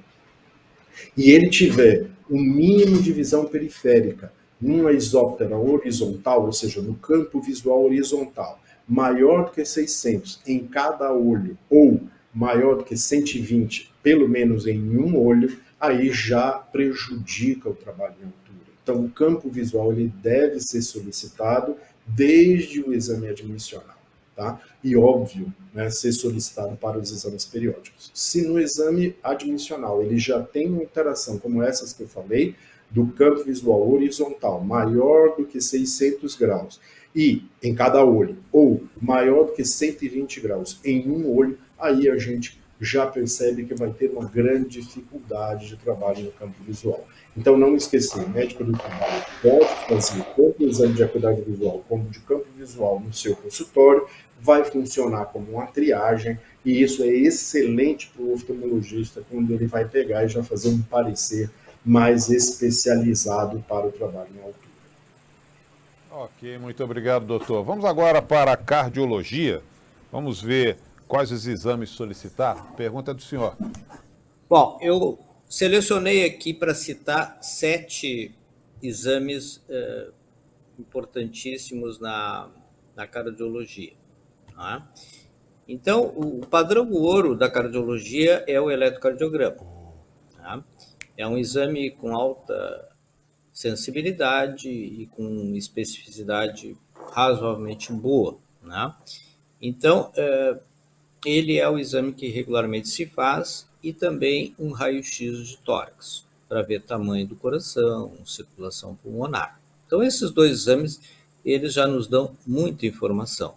[1.16, 7.40] e ele tiver um mínimo de visão periférica, numa isóptera horizontal, ou seja, no campo
[7.40, 12.00] visual horizontal, maior do que 600 em cada olho, ou
[12.36, 18.26] maior do que 120, pelo menos em um olho, aí já prejudica o trabalho em
[18.26, 18.66] altura.
[18.82, 23.96] Então, o campo visual ele deve ser solicitado desde o exame admissional,
[24.36, 24.60] tá?
[24.84, 28.10] E óbvio, né, ser solicitado para os exames periódicos.
[28.12, 32.54] Se no exame admissional ele já tem uma interação como essas que eu falei,
[32.90, 36.80] do campo visual horizontal maior do que 600 graus
[37.14, 42.16] e em cada olho, ou maior do que 120 graus em um olho, aí a
[42.18, 47.06] gente já percebe que vai ter uma grande dificuldade de trabalho no campo visual.
[47.36, 51.84] Então, não esquecer, o médico do trabalho pode fazer tanto o exame de acuidade visual
[51.88, 54.06] como de campo visual no seu consultório,
[54.40, 59.86] vai funcionar como uma triagem, e isso é excelente para o oftalmologista quando ele vai
[59.86, 61.50] pegar e já fazer um parecer
[61.84, 64.66] mais especializado para o trabalho em altura.
[66.10, 67.62] Ok, muito obrigado, doutor.
[67.62, 69.62] Vamos agora para a cardiologia.
[70.10, 72.74] Vamos ver quais os exames solicitar?
[72.76, 73.56] Pergunta do senhor.
[74.48, 78.34] Bom, eu selecionei aqui para citar sete
[78.82, 80.10] exames eh,
[80.78, 82.48] importantíssimos na,
[82.94, 83.92] na cardiologia.
[84.58, 84.82] É?
[85.68, 89.56] Então, o padrão ouro da cardiologia é o eletrocardiograma.
[90.36, 90.64] Tá?
[91.16, 92.88] É um exame com alta
[93.52, 96.76] sensibilidade e com especificidade
[97.12, 98.38] razoavelmente boa.
[98.62, 98.94] Né?
[99.60, 100.60] Então, eh,
[101.26, 106.62] ele é o exame que regularmente se faz e também um raio-x de tórax, para
[106.62, 109.60] ver tamanho do coração, circulação pulmonar.
[109.84, 111.00] Então, esses dois exames,
[111.44, 113.56] eles já nos dão muita informação.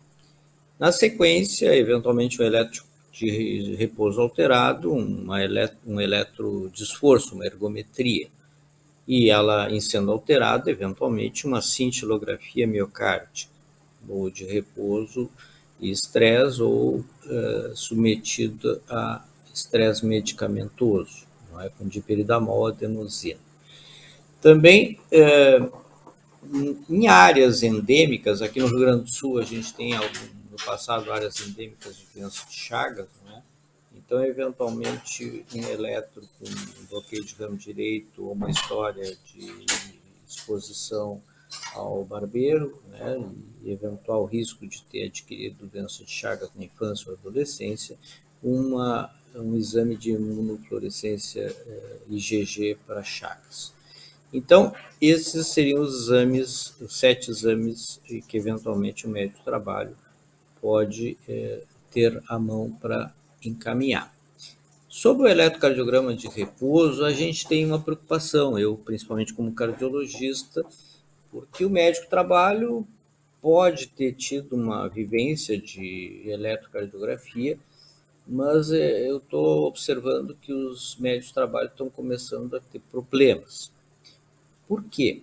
[0.80, 7.45] Na sequência, eventualmente, um eletro de repouso alterado, uma elet um eletro de esforço, uma
[7.45, 8.30] ergometria.
[9.07, 13.51] E ela, em sendo alterada, eventualmente, uma cintilografia miocárdica
[14.07, 15.30] ou de repouso
[15.82, 19.23] estresse, ou uh, submetido a
[19.53, 21.69] estresse medicamentoso, não é?
[21.69, 23.39] com diperidamol, adenosina.
[24.41, 25.71] Também, uh,
[26.89, 29.93] em áreas endêmicas, aqui no Rio Grande do Sul, a gente tem
[30.49, 33.43] no passado áreas endêmicas de doença de Chagas, né?
[33.93, 39.65] Então, eventualmente, um eletro com um bloqueio de ramo direito ou uma história de
[40.27, 41.21] exposição
[41.74, 43.24] ao barbeiro, né,
[43.64, 47.97] e eventual risco de ter adquirido doença de Chagas na infância ou adolescência,
[48.41, 53.74] uma, um exame de imunofluorescência eh, IgG para Chagas.
[54.32, 59.97] Então, esses seriam os exames, os sete exames que eventualmente o médico trabalho
[60.62, 64.14] pode eh, ter à mão para encaminhar.
[64.88, 70.66] Sobre o eletrocardiograma de repouso, a gente tem uma preocupação, eu principalmente como cardiologista,
[71.32, 72.86] porque o médico trabalho
[73.41, 77.57] pode ter tido uma vivência de eletrocardiografia,
[78.27, 83.71] mas eh, eu estou observando que os médicos de trabalho estão começando a ter problemas.
[84.67, 85.21] Por quê?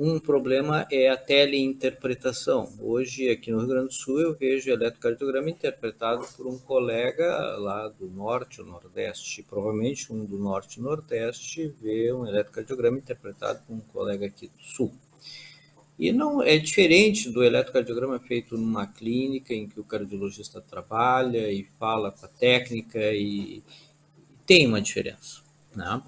[0.00, 2.72] Um problema é a teleinterpretação.
[2.78, 7.88] Hoje, aqui no Rio Grande do Sul, eu vejo eletrocardiograma interpretado por um colega lá
[7.88, 9.42] do norte ou nordeste.
[9.42, 14.62] Provavelmente um do norte e nordeste vê um eletrocardiograma interpretado por um colega aqui do
[14.62, 14.94] sul.
[15.98, 21.64] E não é diferente do eletrocardiograma feito numa clínica em que o cardiologista trabalha e
[21.76, 23.64] fala com a técnica e
[24.46, 25.42] tem uma diferença.
[25.74, 26.00] Né?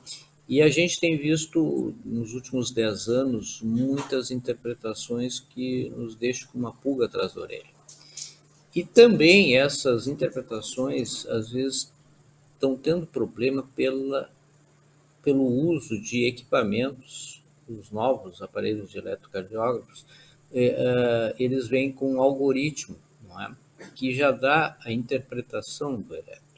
[0.50, 6.58] E a gente tem visto nos últimos dez anos muitas interpretações que nos deixam com
[6.58, 7.70] uma pulga atrás da orelha.
[8.74, 11.92] E também essas interpretações, às vezes,
[12.54, 14.28] estão tendo problema pela,
[15.22, 20.04] pelo uso de equipamentos, os novos aparelhos de eletrocardiógrafos,
[20.52, 22.96] eh, eles vêm com um algoritmo
[23.38, 23.52] é?
[23.94, 26.49] que já dá a interpretação do eletro.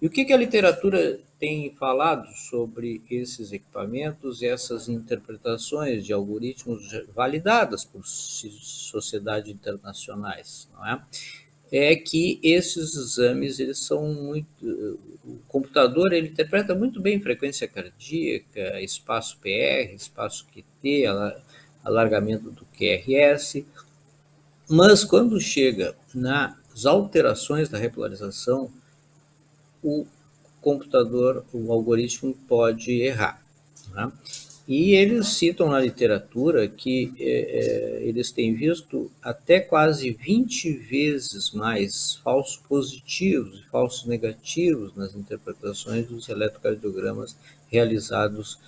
[0.00, 6.12] E o que, que a literatura tem falado sobre esses equipamentos e essas interpretações de
[6.12, 11.02] algoritmos validadas por sociedades internacionais, não é?
[11.72, 14.64] É que esses exames eles são muito,
[15.24, 21.06] o computador ele interpreta muito bem frequência cardíaca, espaço PR, espaço QT,
[21.82, 23.66] alargamento do QRS,
[24.68, 28.70] mas quando chega nas alterações da repolarização,
[29.86, 30.04] o
[30.60, 33.40] computador, o algoritmo pode errar.
[33.94, 34.10] Né?
[34.66, 41.52] E eles citam na literatura que é, é eles têm visto até quase 20 vezes
[41.52, 47.36] mais falsos positivos e falsos negativos nas interpretações dos eletrocardiogramas
[47.68, 48.58] realizados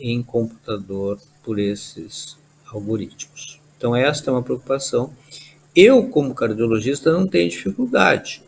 [0.00, 2.36] em computador por esses
[2.66, 3.60] algoritmos.
[3.78, 5.14] Então, esta é uma preocupação.
[5.76, 8.42] Eu, como cardiologista, não tenho dificuldade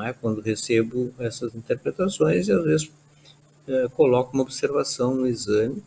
[0.00, 0.12] não é?
[0.14, 2.90] Quando recebo essas interpretações, e às vezes
[3.68, 5.82] é, coloco uma observação no exame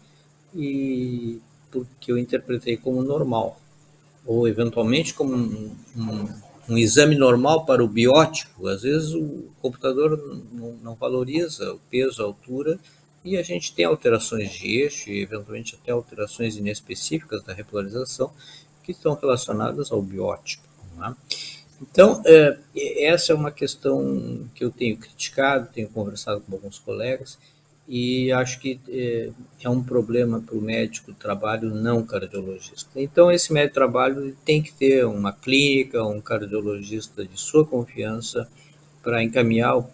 [0.56, 1.42] e
[1.72, 3.60] porque eu interpretei como normal,
[4.24, 6.30] ou eventualmente como um, um,
[6.70, 8.68] um exame normal para o biótipo.
[8.68, 10.16] Às vezes o computador
[10.52, 12.80] não, não valoriza o peso, a altura,
[13.26, 18.32] e a gente tem alterações de eixo e eventualmente até alterações inespecíficas da repolarização
[18.84, 20.68] que estão relacionadas ao biótipo.
[20.96, 21.16] Não é?
[21.92, 22.58] Então, é,
[23.00, 27.38] essa é uma questão que eu tenho criticado, tenho conversado com alguns colegas,
[27.88, 29.30] e acho que é,
[29.62, 32.90] é um problema para o médico do trabalho não cardiologista.
[32.96, 38.48] Então, esse médico de trabalho tem que ter uma clínica, um cardiologista de sua confiança
[39.02, 39.90] para encaminhar o,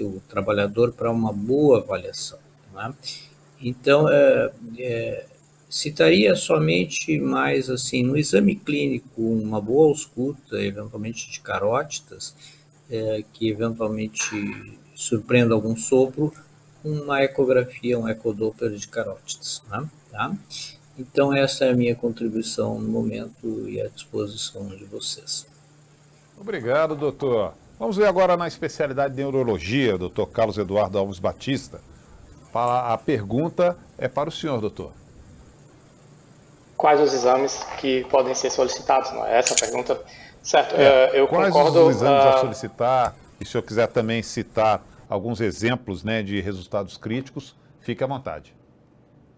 [0.00, 2.38] o trabalhador para uma boa avaliação.
[2.78, 2.92] É?
[3.62, 5.26] Então, é, é,
[5.68, 12.34] Citaria somente mais assim, no exame clínico, uma boa ausculta, eventualmente de carótidas,
[12.88, 14.30] é, que eventualmente
[14.94, 16.32] surpreenda algum sopro,
[16.84, 19.60] uma ecografia, um ecodoppler de carótidas.
[19.68, 19.88] Né?
[20.12, 20.32] Tá?
[20.96, 25.46] Então, essa é a minha contribuição no momento e à disposição de vocês.
[26.38, 27.54] Obrigado, doutor.
[27.76, 31.80] Vamos ver agora na especialidade de neurologia, doutor Carlos Eduardo Alves Batista.
[32.54, 34.92] A pergunta é para o senhor, doutor
[36.76, 39.12] quais os exames que podem ser solicitados?
[39.12, 40.00] Não é essa pergunta?
[40.42, 41.72] Certo, é, eu quais concordo.
[41.72, 42.28] Quais os exames uh...
[42.28, 43.14] a solicitar?
[43.40, 48.54] E se eu quiser também citar alguns exemplos né, de resultados críticos, fique à vontade.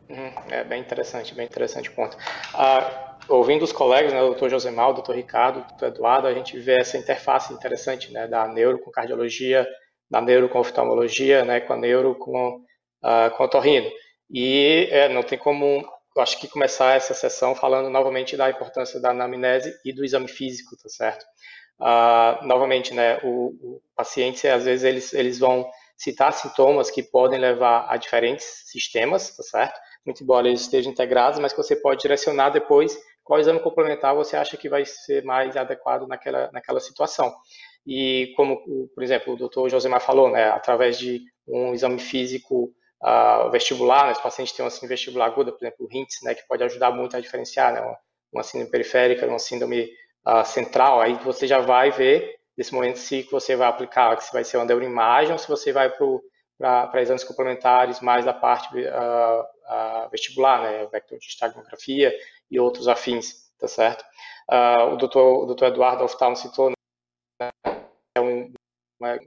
[0.09, 2.17] Uhum, é bem interessante, bem interessante ponto.
[2.17, 6.33] Uh, ouvindo os colegas, né, o doutor Josemar, o doutor Ricardo, o doutor Eduardo, a
[6.33, 9.67] gente vê essa interface interessante né, da neuro com cardiologia,
[10.11, 12.57] da neuro com oftalmologia, né, com a neuro com,
[13.03, 13.91] uh, com otorrino.
[14.31, 15.87] E é, não tem como
[16.21, 20.77] acho que começar essa sessão falando novamente da importância da anamnese e do exame físico,
[20.77, 21.25] tá certo?
[21.81, 27.39] Uh, novamente, né, o, o paciente, às vezes, eles, eles vão citar sintomas que podem
[27.39, 29.79] levar a diferentes sistemas, tá certo?
[30.05, 34.37] Muito embora eles estejam integrados, mas que você pode direcionar depois qual exame complementar você
[34.37, 37.35] acha que vai ser mais adequado naquela, naquela situação.
[37.87, 42.73] E como, por exemplo, o doutor Josemar falou, né, através de um exame físico
[43.03, 46.35] uh, vestibular, né, os pacientes têm uma síndrome vestibular aguda, por exemplo, o HINTS, né,
[46.35, 47.99] que pode ajudar muito a diferenciar né, uma,
[48.33, 49.89] uma síndrome periférica, uma síndrome
[50.27, 54.45] uh, central, aí você já vai ver, nesse momento, se você vai aplicar, se vai
[54.45, 55.91] ser uma neuroimagem ou se você vai
[56.59, 62.13] para exames complementares mais da parte uh, vestibular, né, vector de estagmografia
[62.51, 64.05] e outros afins, tá certo?
[64.91, 67.51] o doutor, o doutor Eduardo Oftalmo citou, né,
[68.17, 68.51] é um,
[68.99, 69.19] uma,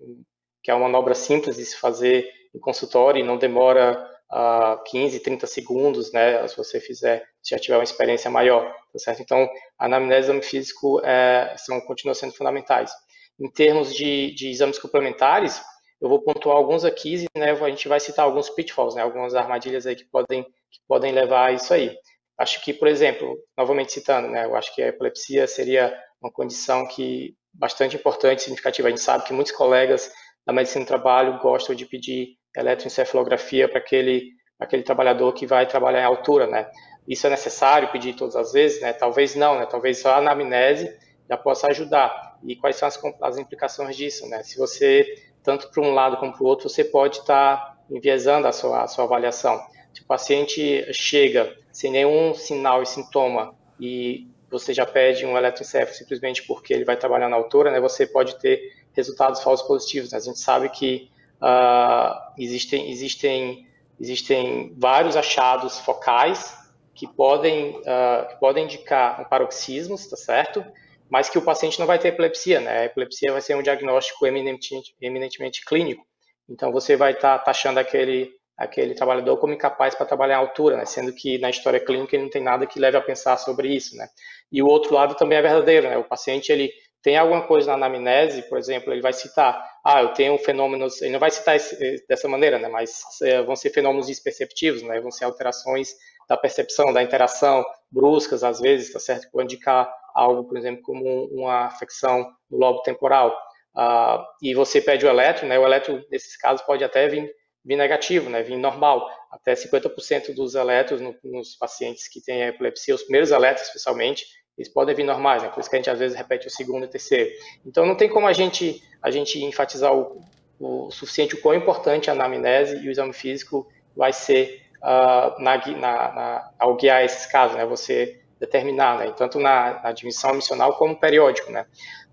[0.63, 5.19] que é uma manobra simples de se fazer em consultório e não demora uh, 15,
[5.19, 9.21] 30 segundos, né, se você fizer, se já tiver uma experiência maior, tá certo?
[9.21, 12.91] Então, a anamnese e exame físico é, são, continuam sendo fundamentais.
[13.39, 15.61] Em termos de, de exames complementares,
[15.99, 19.85] eu vou pontuar alguns aqui, né, a gente vai citar alguns pitfalls, né, algumas armadilhas
[19.85, 21.95] aí que podem, que podem levar a isso aí.
[22.37, 26.87] Acho que, por exemplo, novamente citando, né, eu acho que a epilepsia seria uma condição
[26.87, 28.87] que bastante importante, significativa.
[28.87, 30.11] A gente sabe que muitos colegas
[30.45, 36.01] da medicina do trabalho gostam de pedir eletroencefalografia para aquele, aquele trabalhador que vai trabalhar
[36.01, 36.69] em altura, né?
[37.07, 38.93] Isso é necessário pedir todas as vezes, né?
[38.93, 39.65] Talvez não, né?
[39.65, 40.95] Talvez só a anamnese
[41.29, 42.37] já possa ajudar.
[42.43, 44.43] E quais são as, as implicações disso, né?
[44.43, 45.05] Se você,
[45.43, 48.83] tanto para um lado como para o outro, você pode estar tá enviesando a sua,
[48.83, 49.59] a sua avaliação.
[49.93, 55.95] Se o paciente chega sem nenhum sinal e sintoma e você já pede um eletroencefalo
[55.95, 57.79] simplesmente porque ele vai trabalhar na altura, né?
[57.79, 58.61] Você pode ter
[58.93, 60.11] resultados falsos positivos.
[60.11, 60.17] Né?
[60.17, 61.09] A gente sabe que
[61.41, 63.67] uh, existem, existem,
[63.99, 66.55] existem vários achados focais
[66.93, 70.63] que podem, uh, que podem indicar um paroxismo, tá certo?
[71.09, 72.79] Mas que o paciente não vai ter epilepsia, né?
[72.79, 76.05] A epilepsia vai ser um diagnóstico eminentemente, eminentemente clínico.
[76.47, 80.77] Então você vai estar tá taxando aquele aquele trabalhador como incapaz para trabalhar à altura,
[80.77, 80.85] né?
[80.85, 83.97] sendo que na história clínica ele não tem nada que leve a pensar sobre isso,
[83.97, 84.07] né?
[84.51, 85.97] E o outro lado também é verdadeiro, né?
[85.97, 86.71] O paciente ele
[87.03, 91.13] tem alguma coisa na anamnese, por exemplo, ele vai citar, ah, eu tenho fenômenos, ele
[91.13, 95.11] não vai citar esse, dessa maneira, né, mas é, vão ser fenômenos disperceptivos, né, vão
[95.11, 95.95] ser alterações
[96.29, 101.25] da percepção, da interação, bruscas às vezes, tá certo, pode indicar algo, por exemplo, como
[101.31, 103.35] uma afecção no lobo temporal.
[103.75, 107.33] Ah, e você pede o eletro, né, o eletro, nesses casos, pode até vir,
[107.65, 112.93] vir negativo, né, vir normal, até 50% dos eletros no, nos pacientes que têm epilepsia,
[112.93, 114.23] os primeiros eletros especialmente,
[114.57, 115.49] eles podem vir normais, né?
[115.49, 117.31] por isso que a gente às vezes repete o segundo e o terceiro.
[117.65, 120.21] Então não tem como a gente, a gente enfatizar o,
[120.59, 125.57] o suficiente o quão importante a anamnese e o exame físico vai ser uh, na,
[125.57, 127.65] na, na, ao guiar esses casos, né?
[127.65, 129.13] você determinar, né?
[129.15, 131.51] tanto na, na admissão missional como periódico.
[131.51, 131.65] Né?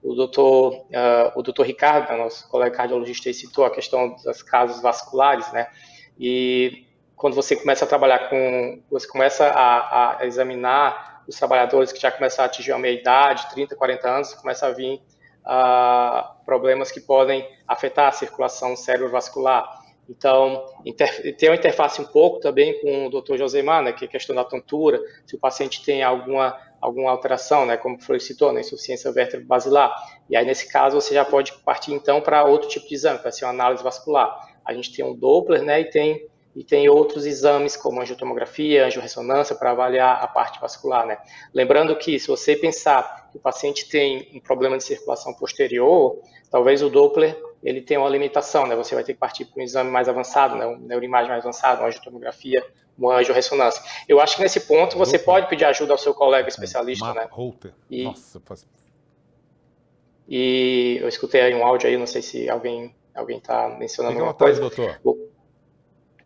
[0.03, 5.51] O doutor, uh, o doutor Ricardo, nosso colega cardiologista, citou a questão dos casos vasculares,
[5.53, 5.67] né?
[6.19, 6.87] e
[7.17, 12.11] quando você começa a trabalhar com, você começa a, a examinar os trabalhadores que já
[12.11, 14.95] começam a atingir a meia-idade, 30, 40 anos, começa a vir
[15.45, 19.79] uh, problemas que podem afetar a circulação cerebrovascular.
[20.09, 20.65] Então,
[21.37, 23.37] tem uma interface um pouco também com o Dr.
[23.37, 27.77] Josemar, né, que é questão da tontura, se o paciente tem alguma, alguma alteração, né,
[27.77, 29.13] como foi citou, né, insuficiência
[29.45, 29.95] basilar.
[30.31, 33.31] E aí, nesse caso, você já pode partir, então, para outro tipo de exame, para
[33.31, 34.35] ser uma análise vascular.
[34.65, 39.55] A gente tem um Doppler, né, e tem e tem outros exames como angiotomografia, angiorressonância
[39.55, 41.19] para avaliar a parte vascular, né?
[41.53, 46.21] Lembrando que se você pensar que o paciente tem um problema de circulação posterior,
[46.51, 48.75] talvez o Doppler ele tenha uma limitação, né?
[48.77, 50.67] Você vai ter que partir para um exame mais avançado, né?
[50.67, 52.65] Uma neuroimagem mais avançada, uma angiotomografia,
[52.97, 53.83] uma angiorressonância.
[54.09, 57.29] Eu acho que nesse ponto você pode pedir ajuda ao seu colega especialista, é, né?
[57.31, 57.73] Holter.
[57.91, 58.67] E, Nossa, faz...
[60.29, 64.27] e eu escutei aí um áudio aí, não sei se alguém alguém está mencionando Fique
[64.27, 64.61] alguma coisa.
[64.61, 65.01] doutor.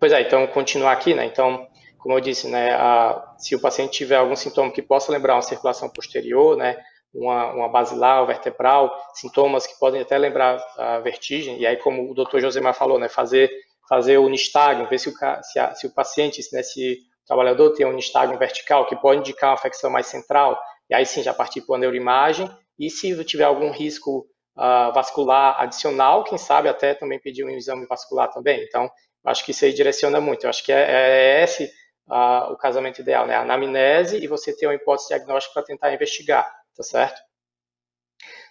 [0.02, 1.24] Pois é, então continuar aqui, né?
[1.26, 1.64] Então,
[1.96, 5.42] como eu disse, né, a, se o paciente tiver algum sintoma que possa lembrar uma
[5.42, 6.76] circulação posterior, né,
[7.14, 12.14] uma, uma basilar, vertebral, sintomas que podem até lembrar a vertigem, e aí como o
[12.14, 12.40] Dr.
[12.40, 13.48] Josemar falou, né, fazer
[13.88, 17.70] fazer o nistagmo, ver se o, se, a, se o paciente, né, se o trabalhador
[17.70, 21.32] tem um nistagmo vertical, que pode indicar uma afecção mais central, e aí sim já
[21.32, 24.26] partir para a neuroimagem, e se tiver algum risco
[24.56, 28.64] uh, vascular adicional, quem sabe até também pedir um exame vascular também.
[28.64, 28.90] Então,
[29.24, 30.44] Acho que isso aí direciona muito.
[30.44, 31.70] Eu acho que é, é esse
[32.08, 33.34] uh, o casamento ideal, né?
[33.34, 36.44] A anamnese e você ter uma hipótese diagnóstica para tentar investigar,
[36.76, 37.20] tá certo?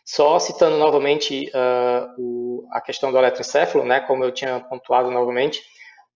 [0.05, 3.99] Só citando novamente uh, o, a questão do eletroencefalo, né?
[4.01, 5.61] Como eu tinha pontuado novamente,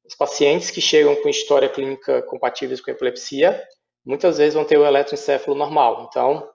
[0.06, 3.62] os pacientes que chegam com história clínica compatíveis com epilepsia,
[4.06, 6.08] muitas vezes vão ter o eletroencefalo normal.
[6.10, 6.48] Então,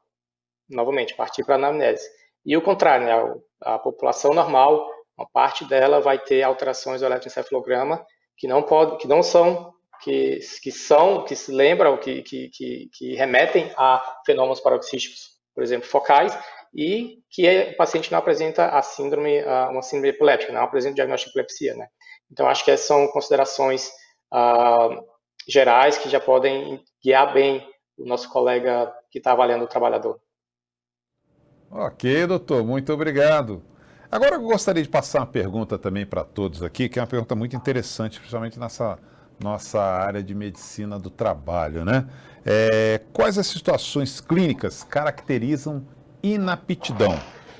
[0.69, 2.09] novamente, partir para a anamnese.
[2.45, 3.41] E o contrário, né?
[3.61, 4.89] a população normal,
[5.21, 8.05] uma parte dela vai ter alterações do eletroencefalograma
[8.39, 12.49] que não pode, que não são que, que são, que se lembram, que, que,
[12.91, 16.37] que, remetem a fenômenos paroxísticos, por exemplo, focais,
[16.75, 21.39] e que o paciente não apresenta a síndrome, uma síndrome epiléptica, não apresenta diagnóstico de
[21.39, 21.87] epilepsia, né?
[22.33, 23.91] Então, acho que essas são considerações
[24.33, 25.05] uh,
[25.47, 27.69] gerais que já podem guiar bem
[27.99, 30.19] o nosso colega que está avaliando o trabalhador.
[31.71, 33.63] Ok, doutor, muito obrigado.
[34.11, 37.37] Agora eu gostaria de passar uma pergunta também para todos aqui, que é uma pergunta
[37.37, 38.99] muito interessante, principalmente nessa
[39.39, 42.09] nossa área de medicina do trabalho, né?
[42.45, 45.87] É, quais as situações clínicas caracterizam
[46.23, 47.17] inaptidão?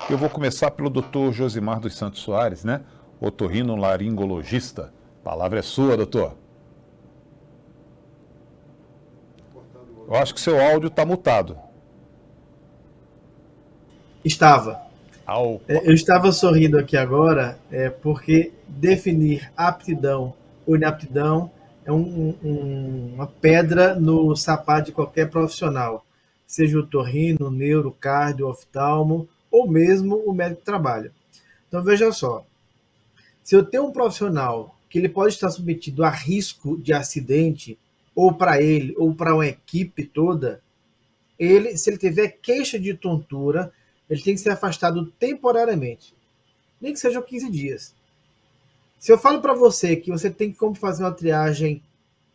[0.09, 2.81] Eu vou começar pelo doutor Josimar dos Santos Soares, né?
[3.19, 4.93] Otorrino laringologista.
[5.23, 6.35] Palavra é sua, doutor.
[10.05, 11.57] Eu acho que seu áudio está mutado.
[14.25, 14.90] Estava.
[15.31, 15.61] Ao...
[15.65, 20.33] É, eu estava sorrindo aqui agora é, porque definir aptidão
[20.67, 21.49] ou inaptidão
[21.85, 26.05] é um, um, uma pedra no sapato de qualquer profissional,
[26.45, 31.13] seja o torrino, neuro, cardio, oftalmo ou mesmo o médico de trabalho.
[31.65, 32.45] Então veja só,
[33.41, 37.79] se eu tenho um profissional que ele pode estar submetido a risco de acidente,
[38.13, 40.61] ou para ele, ou para uma equipe toda,
[41.39, 43.71] ele, se ele tiver queixa de tontura,
[44.11, 46.13] ele tem que ser afastado temporariamente,
[46.81, 47.95] nem que sejam 15 dias.
[48.99, 51.81] Se eu falo para você que você tem como fazer uma triagem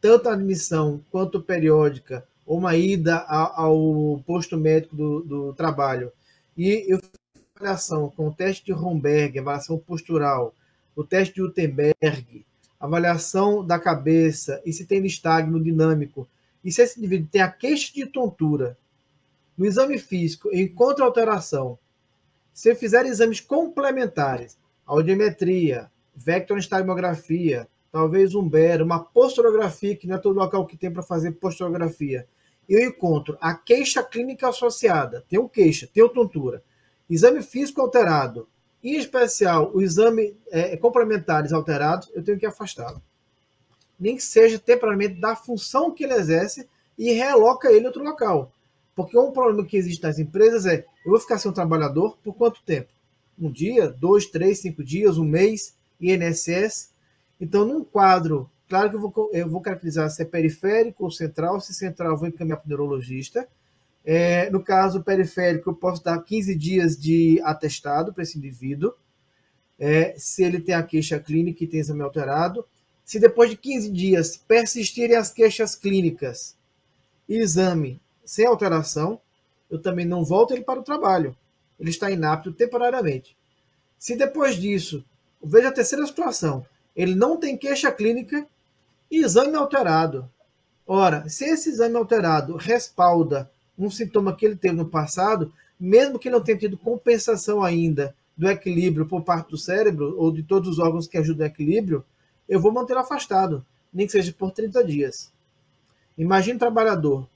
[0.01, 6.11] tanto admissão quanto periódica, ou uma ida ao posto médico do, do trabalho,
[6.57, 6.99] e eu
[7.57, 10.55] avaliação com o teste de Romberg, avaliação postural,
[10.95, 12.45] o teste de Utenberg,
[12.81, 16.27] avaliação da cabeça, e se tem nistagmo dinâmico,
[16.65, 18.79] e se esse indivíduo tem a queixa de tontura,
[19.57, 21.79] no exame físico encontra alteração,
[22.53, 30.39] se fizer exames complementares, audiometria, vectorinstagmografia, talvez um BER, uma posturografia, que não é todo
[30.39, 32.27] local que tem para fazer posturografia,
[32.69, 36.63] eu encontro a queixa clínica associada, tem queixa, tem tontura,
[37.09, 38.49] exame físico alterado,
[38.83, 43.03] em especial o exame é, complementares alterados, eu tenho que afastá-lo.
[43.99, 48.53] Nem que seja temporariamente da função que ele exerce e realoca ele em outro local.
[48.97, 52.35] Porque um problema que existe nas empresas é, eu vou ficar sem um trabalhador por
[52.35, 52.89] quanto tempo?
[53.39, 56.91] Um dia, dois, três, cinco dias, um mês, INSS.
[57.39, 61.61] Então, num quadro, claro que eu vou, eu vou caracterizar se é periférico ou central.
[61.61, 63.47] Se central, eu vou encaminhar para o neurologista.
[64.03, 68.95] É, no caso periférico, eu posso dar 15 dias de atestado para esse indivíduo.
[69.79, 72.65] É, se ele tem a queixa clínica e tem exame alterado.
[73.05, 76.57] Se depois de 15 dias persistirem as queixas clínicas
[77.29, 79.19] exame sem alteração,
[79.71, 81.35] eu também não volto ele para o trabalho.
[81.81, 83.35] Ele está inapto temporariamente.
[83.99, 85.03] Se depois disso
[85.43, 86.67] Veja a terceira situação.
[86.95, 88.47] Ele não tem queixa clínica
[89.11, 90.29] e exame alterado.
[90.87, 96.31] Ora, se esse exame alterado respalda um sintoma que ele teve no passado, mesmo que
[96.31, 100.79] não tenha tido compensação ainda do equilíbrio por parte do cérebro ou de todos os
[100.79, 102.05] órgãos que ajudam o equilíbrio,
[102.49, 105.31] eu vou manter afastado, nem que seja por 30 dias.
[106.17, 107.27] Imagine um trabalhador,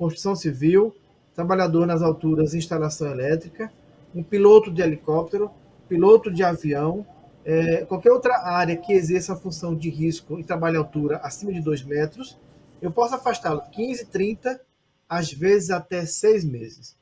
[0.00, 0.96] construção civil,
[1.34, 3.70] trabalhador nas alturas, instalação elétrica,
[4.14, 5.50] um piloto de helicóptero,
[5.86, 7.06] piloto de avião,
[7.44, 11.60] é, qualquer outra área que exerça a função de risco e trabalhe altura acima de
[11.60, 12.38] 2 metros,
[12.80, 14.58] eu posso afastá-lo 15, 30,
[15.06, 16.96] às vezes até 6 meses.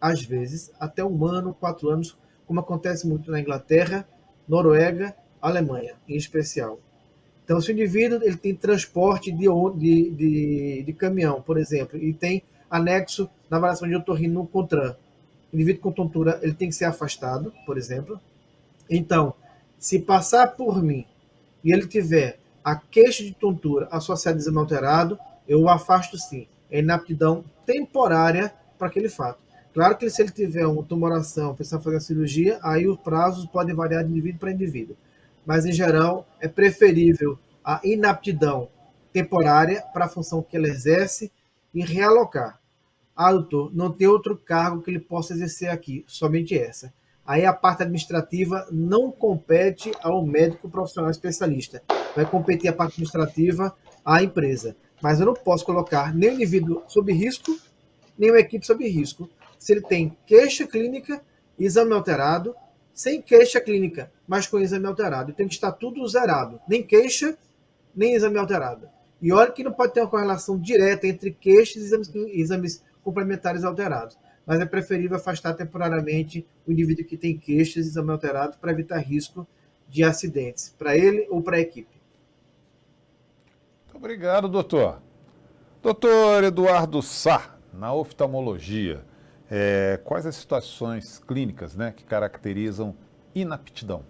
[0.00, 2.16] Às vezes até um ano, quatro anos,
[2.46, 4.06] como acontece muito na Inglaterra,
[4.46, 6.78] Noruega, Alemanha, em especial.
[7.50, 12.14] Então, se o indivíduo ele tem transporte de, de, de, de caminhão, por exemplo, e
[12.14, 14.94] tem anexo na avaliação de otorrino no CONTRAN,
[15.52, 18.20] o indivíduo com tontura ele tem que ser afastado, por exemplo.
[18.88, 19.34] Então,
[19.80, 21.04] se passar por mim
[21.64, 26.46] e ele tiver a queixa de tontura associada a exame alterado, eu o afasto sim.
[26.70, 29.40] É inaptidão temporária para aquele fato.
[29.74, 33.74] Claro que se ele tiver uma tumoração, precisar fazer a cirurgia, aí os prazos podem
[33.74, 34.94] variar de indivíduo para indivíduo.
[35.44, 38.68] Mas, em geral, é preferível a inaptidão
[39.12, 41.32] temporária para a função que ele exerce
[41.74, 42.60] e realocar.
[43.16, 46.92] Ah, doutor, não tem outro cargo que ele possa exercer aqui, somente essa
[47.30, 51.80] aí a parte administrativa não compete ao médico profissional especialista.
[52.16, 53.72] Vai competir a parte administrativa
[54.04, 54.76] à empresa.
[55.00, 57.56] Mas eu não posso colocar nem o indivíduo sob risco,
[58.18, 59.30] nem uma equipe sob risco,
[59.60, 61.22] se ele tem queixa clínica,
[61.56, 62.52] exame alterado,
[63.00, 65.32] sem queixa clínica, mas com exame alterado.
[65.32, 66.60] Tem que estar tudo zerado.
[66.68, 67.34] Nem queixa,
[67.96, 68.86] nem exame alterado.
[69.22, 73.64] E olha que não pode ter uma correlação direta entre queixas e exames, exames complementares
[73.64, 78.70] alterados, mas é preferível afastar temporariamente o indivíduo que tem queixas e exame alterado para
[78.70, 79.48] evitar risco
[79.88, 81.98] de acidentes, para ele ou para a equipe.
[83.94, 85.00] Obrigado, doutor.
[85.82, 89.02] Doutor Eduardo Sá, na oftalmologia,
[89.50, 92.94] é, quais as situações clínicas né, que caracterizam
[93.34, 94.04] inaptidão?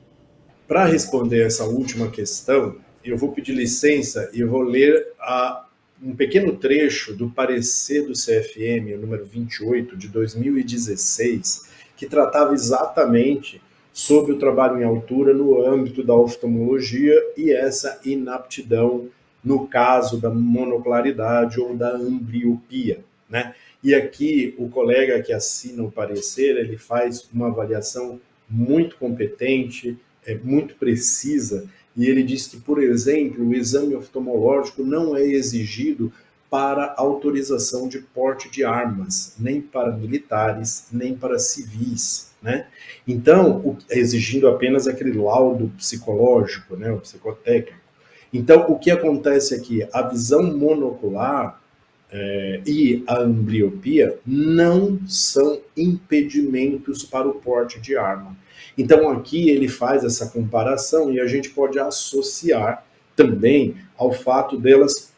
[0.68, 5.66] Para responder essa última questão, eu vou pedir licença e vou ler a,
[6.02, 13.60] um pequeno trecho do parecer do CFM, o número 28, de 2016, que tratava exatamente
[13.92, 19.08] sobre o trabalho em altura no âmbito da oftalmologia e essa inaptidão
[19.42, 23.00] no caso da monoclaridade ou da ambliopia,
[23.30, 23.54] né?
[23.82, 30.34] E aqui o colega que assina o parecer, ele faz uma avaliação muito competente, é
[30.34, 31.66] muito precisa,
[31.96, 36.12] e ele diz que, por exemplo, o exame oftalmológico não é exigido
[36.50, 42.66] para autorização de porte de armas, nem para militares, nem para civis, né?
[43.06, 47.78] Então, exigindo apenas aquele laudo psicológico, né, o psicotécnico.
[48.32, 49.86] Então, o que acontece aqui?
[49.92, 51.59] A visão monocular
[52.12, 58.36] é, e a ambliopia não são impedimentos para o porte de arma.
[58.76, 62.84] Então, aqui ele faz essa comparação e a gente pode associar
[63.14, 65.10] também ao fato delas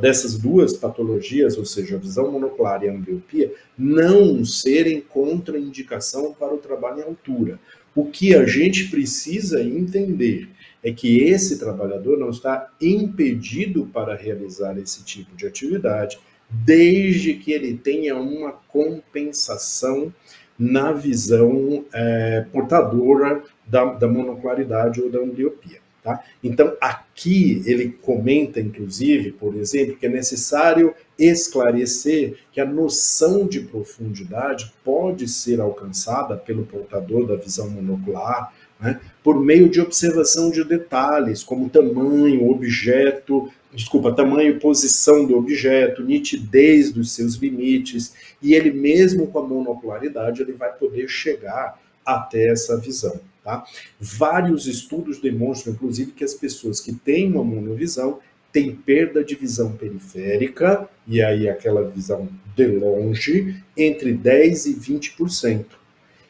[0.00, 6.54] dessas duas patologias, ou seja, a visão monocular e a ambliopia, não serem contraindicação para
[6.54, 7.58] o trabalho em altura.
[7.94, 10.48] O que a gente precisa entender
[10.82, 16.18] é que esse trabalhador não está impedido para realizar esse tipo de atividade,
[16.50, 20.12] desde que ele tenha uma compensação
[20.58, 25.78] na visão é, portadora da, da monoclaridade ou da ambliopia.
[26.02, 26.22] Tá?
[26.42, 33.60] Então, aqui ele comenta, inclusive, por exemplo, que é necessário esclarecer que a noção de
[33.60, 40.64] profundidade pode ser alcançada pelo portador da visão monocular né, por meio de observação de
[40.64, 48.54] detalhes, como tamanho, objeto, desculpa, tamanho e posição do objeto, nitidez dos seus limites, e
[48.54, 53.20] ele mesmo com a monocularidade, ele vai poder chegar até essa visão.
[53.44, 53.64] Tá?
[53.98, 58.18] Vários estudos demonstram, inclusive, que as pessoas que têm uma monovisão
[58.52, 65.79] têm perda de visão periférica, e aí aquela visão de longe, entre 10% e 20%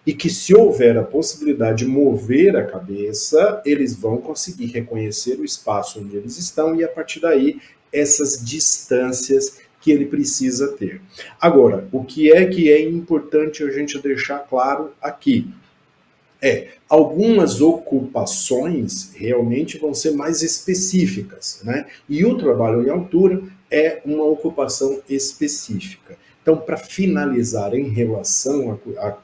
[0.07, 5.45] e que se houver a possibilidade de mover a cabeça, eles vão conseguir reconhecer o
[5.45, 7.61] espaço onde eles estão e a partir daí
[7.93, 11.01] essas distâncias que ele precisa ter.
[11.41, 15.49] Agora, o que é que é importante a gente deixar claro aqui?
[16.43, 21.87] É, algumas ocupações realmente vão ser mais específicas, né?
[22.09, 26.17] E o trabalho em altura é uma ocupação específica.
[26.43, 28.79] Então, para finalizar em relação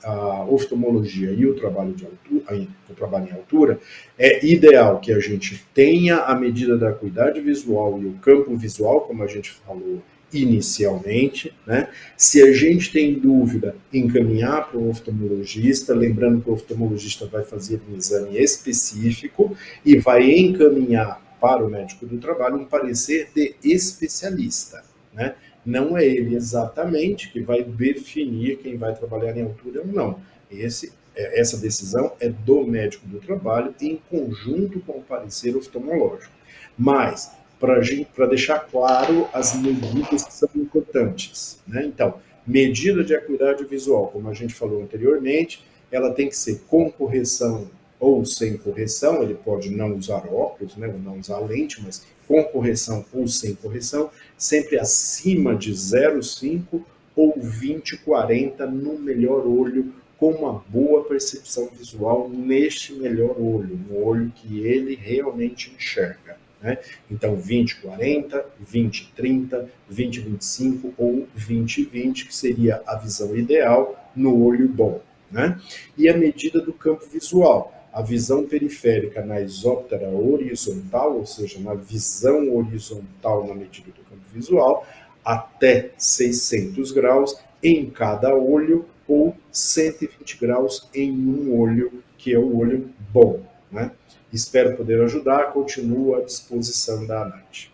[0.04, 3.80] à oftalmologia e o trabalho, de altura, o trabalho em altura,
[4.18, 9.02] é ideal que a gente tenha a medida da acuidade visual e o campo visual,
[9.02, 10.02] como a gente falou
[10.32, 11.88] inicialmente, né?
[12.16, 17.80] Se a gente tem dúvida, encaminhar para o oftalmologista, lembrando que o oftalmologista vai fazer
[17.90, 24.82] um exame específico e vai encaminhar para o médico do trabalho um parecer de especialista,
[25.14, 25.34] né?
[25.66, 30.20] Não é ele exatamente que vai definir quem vai trabalhar em altura ou não.
[30.48, 36.32] Esse, é, essa decisão é do médico do trabalho em conjunto com o parecer oftalmológico.
[36.78, 41.58] Mas, para deixar claro as medidas que são importantes.
[41.66, 41.84] Né?
[41.86, 46.90] Então, medida de acuidade visual, como a gente falou anteriormente, ela tem que ser com
[46.90, 47.68] correção
[47.98, 52.42] ou sem correção, ele pode não usar óculos, né, ou não usar lente, mas com
[52.44, 56.82] correção ou sem correção, sempre acima de 0,5
[57.14, 64.32] ou 20,40 no melhor olho, com uma boa percepção visual neste melhor olho, no olho
[64.34, 66.38] que ele realmente enxerga.
[66.60, 66.78] Né?
[67.10, 75.02] Então, 20-40, 20-30, 20-25 ou 20-20, que seria a visão ideal no olho bom.
[75.30, 75.60] Né?
[75.98, 81.72] E a medida do campo visual a visão periférica na isóptera horizontal, ou seja, na
[81.72, 84.86] visão horizontal na medida do campo visual,
[85.24, 92.58] até 600 graus em cada olho ou 120 graus em um olho, que é o
[92.58, 93.40] olho bom.
[93.72, 93.90] Né?
[94.30, 97.72] Espero poder ajudar, continuo à disposição da ANAT.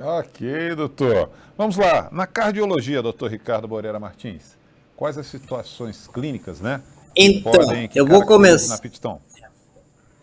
[0.00, 1.28] Ok, doutor.
[1.54, 4.56] Vamos lá, na cardiologia, doutor Ricardo Moreira Martins,
[4.96, 6.80] quais as situações clínicas, né?
[7.16, 7.52] Então,
[7.94, 8.80] eu vou começar.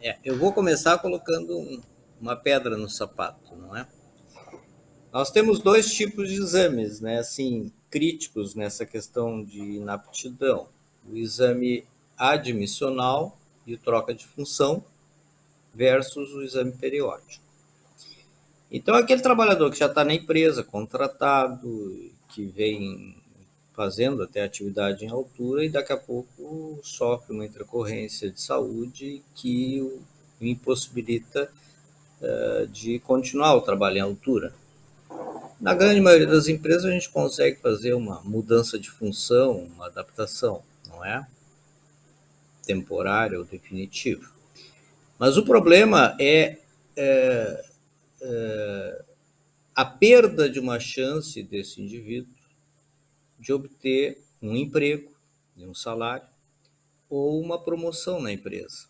[0.03, 1.79] É, eu vou começar colocando
[2.19, 3.87] uma pedra no sapato, não é?
[5.13, 10.69] Nós temos dois tipos de exames, né, assim, críticos nessa questão de inaptidão.
[11.07, 11.85] O exame
[12.17, 13.37] admissional
[13.67, 14.83] e troca de função
[15.71, 17.43] versus o exame periódico.
[18.71, 23.20] Então, aquele trabalhador que já está na empresa, contratado, que vem
[23.81, 29.81] fazendo até atividade em altura e daqui a pouco sofre uma intercorrência de saúde que
[29.81, 30.03] o
[30.39, 31.51] impossibilita
[32.21, 34.53] uh, de continuar o trabalho em altura.
[35.59, 40.61] Na grande maioria das empresas, a gente consegue fazer uma mudança de função, uma adaptação,
[40.87, 41.25] não é?
[42.63, 44.29] Temporária ou definitiva.
[45.17, 46.59] Mas o problema é,
[46.95, 47.65] é,
[48.21, 49.01] é
[49.75, 52.40] a perda de uma chance desse indivíduo
[53.41, 55.11] de obter um emprego,
[55.57, 56.27] um salário
[57.09, 58.87] ou uma promoção na empresa.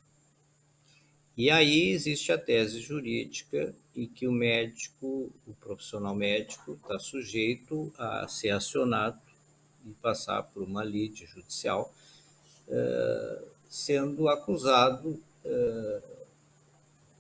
[1.37, 7.91] E aí existe a tese jurídica e que o médico, o profissional médico, está sujeito
[7.97, 9.19] a ser acionado
[9.85, 11.93] e passar por uma lide judicial,
[12.67, 16.03] uh, sendo acusado uh,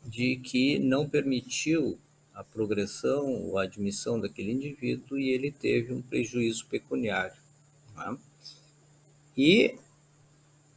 [0.05, 1.97] de que não permitiu
[2.33, 7.35] a progressão ou a admissão daquele indivíduo e ele teve um prejuízo pecuniário.
[7.95, 8.17] Né?
[9.37, 9.75] E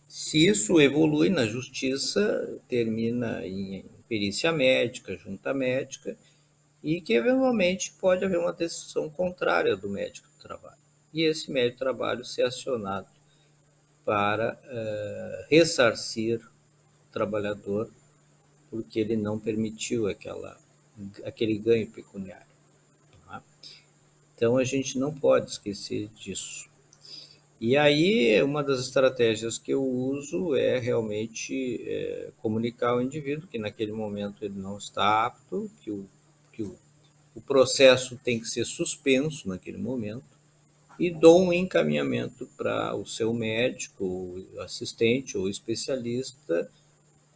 [0.08, 6.16] se isso evolui na justiça, termina em perícia médica, junta médica,
[6.82, 10.78] e que eventualmente pode haver uma decisão contrária do médico do trabalho.
[11.12, 13.08] E esse médico do trabalho ser acionado
[14.04, 17.90] para uh, ressarcir o trabalhador
[18.70, 20.58] porque ele não permitiu aquela,
[21.24, 22.46] aquele ganho pecuniário.
[23.26, 23.42] Tá?
[24.36, 26.68] Então a gente não pode esquecer disso.
[27.60, 33.58] E aí, uma das estratégias que eu uso é realmente é, comunicar ao indivíduo que
[33.58, 36.06] naquele momento ele não está apto, que, o,
[36.52, 36.76] que o,
[37.34, 40.34] o processo tem que ser suspenso naquele momento,
[40.98, 46.70] e dou um encaminhamento para o seu médico, assistente ou especialista,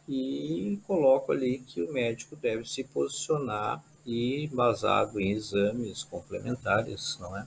[0.09, 7.37] e coloco ali que o médico deve se posicionar e basado em exames complementares, não
[7.37, 7.45] é?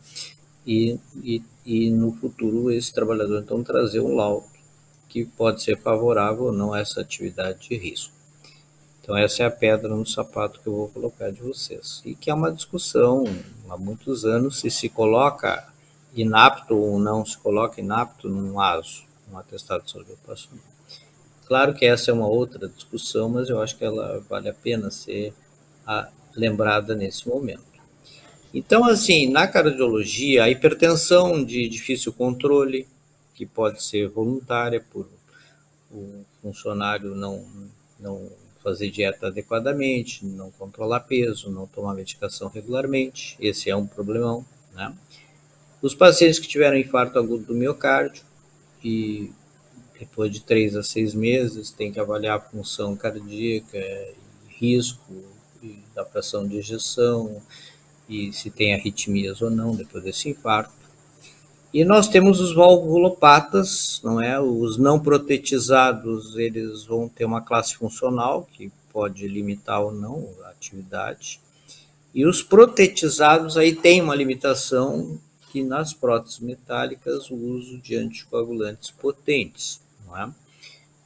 [0.66, 4.46] e, e, e no futuro esse trabalhador então trazer um laudo
[5.08, 8.14] que pode ser favorável ou não a essa atividade de risco.
[9.02, 12.00] Então essa é a pedra no sapato que eu vou colocar de vocês.
[12.04, 13.24] E que é uma discussão
[13.68, 15.68] há muitos anos se se coloca
[16.14, 20.71] inapto ou não se coloca inapto num ASO, um atestado de saúde ocupacional.
[21.46, 24.90] Claro que essa é uma outra discussão, mas eu acho que ela vale a pena
[24.90, 25.34] ser
[25.86, 27.72] a, lembrada nesse momento.
[28.54, 32.86] Então, assim, na cardiologia, a hipertensão de difícil controle,
[33.34, 35.08] que pode ser voluntária por
[35.90, 37.44] o funcionário não,
[38.00, 38.30] não
[38.62, 44.94] fazer dieta adequadamente, não controlar peso, não tomar medicação regularmente, esse é um problemão, né?
[45.82, 48.22] Os pacientes que tiveram infarto agudo do miocárdio
[48.82, 49.32] e
[50.02, 53.78] depois de três a seis meses tem que avaliar a função cardíaca,
[54.48, 55.14] risco
[55.94, 57.40] da pressão de ejeção,
[58.08, 60.72] e se tem arritmias ou não depois desse infarto.
[61.72, 64.40] E nós temos os valvulopatas, não é?
[64.40, 70.48] Os não protetizados, eles vão ter uma classe funcional que pode limitar ou não a
[70.48, 71.40] atividade.
[72.12, 75.16] E os protetizados aí tem uma limitação
[75.52, 79.81] que nas próteses metálicas o uso de anticoagulantes potentes,
[80.16, 80.30] é?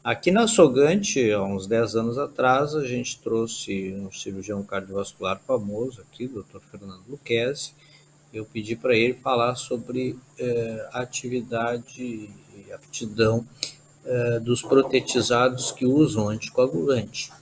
[0.06, 6.00] Aqui na Sogante, há uns 10 anos atrás, a gente trouxe um cirurgião cardiovascular famoso
[6.00, 6.60] aqui, o Dr.
[6.70, 7.72] Fernando Luquezzi.
[8.32, 13.44] Eu pedi para ele falar sobre eh, atividade e aptidão
[14.04, 17.32] eh, dos protetizados que usam anticoagulante.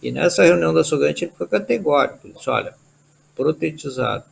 [0.00, 2.74] E nessa reunião da Sogante ele foi categórico, ele disse, olha,
[3.34, 4.28] protetizados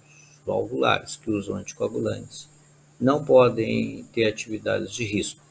[0.46, 2.48] valvulares que usam anticoagulantes
[3.00, 5.49] não podem ter atividades de risco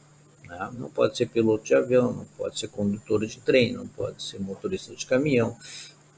[0.50, 0.70] né?
[0.76, 4.40] Não pode ser piloto de avião, não pode ser condutor de trem, não pode ser
[4.40, 5.56] motorista de caminhão,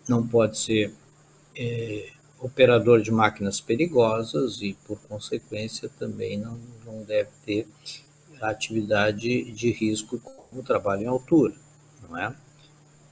[0.09, 0.95] não pode ser
[1.55, 2.09] é,
[2.41, 7.68] operador de máquinas perigosas e, por consequência, também não, não deve ter
[8.41, 11.55] atividade de risco como trabalho em altura,
[12.09, 12.35] não é?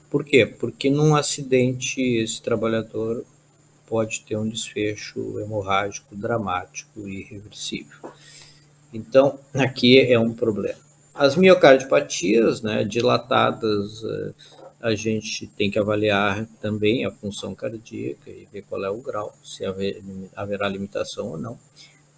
[0.09, 0.45] Por quê?
[0.45, 3.23] Porque num acidente esse trabalhador
[3.87, 8.11] pode ter um desfecho hemorrágico dramático e irreversível.
[8.93, 10.90] Então, aqui é um problema.
[11.13, 14.33] As miocardiopatias né, dilatadas, eh,
[14.81, 19.35] a gente tem que avaliar também a função cardíaca e ver qual é o grau,
[19.43, 20.01] se haver,
[20.35, 21.59] haverá limitação ou não.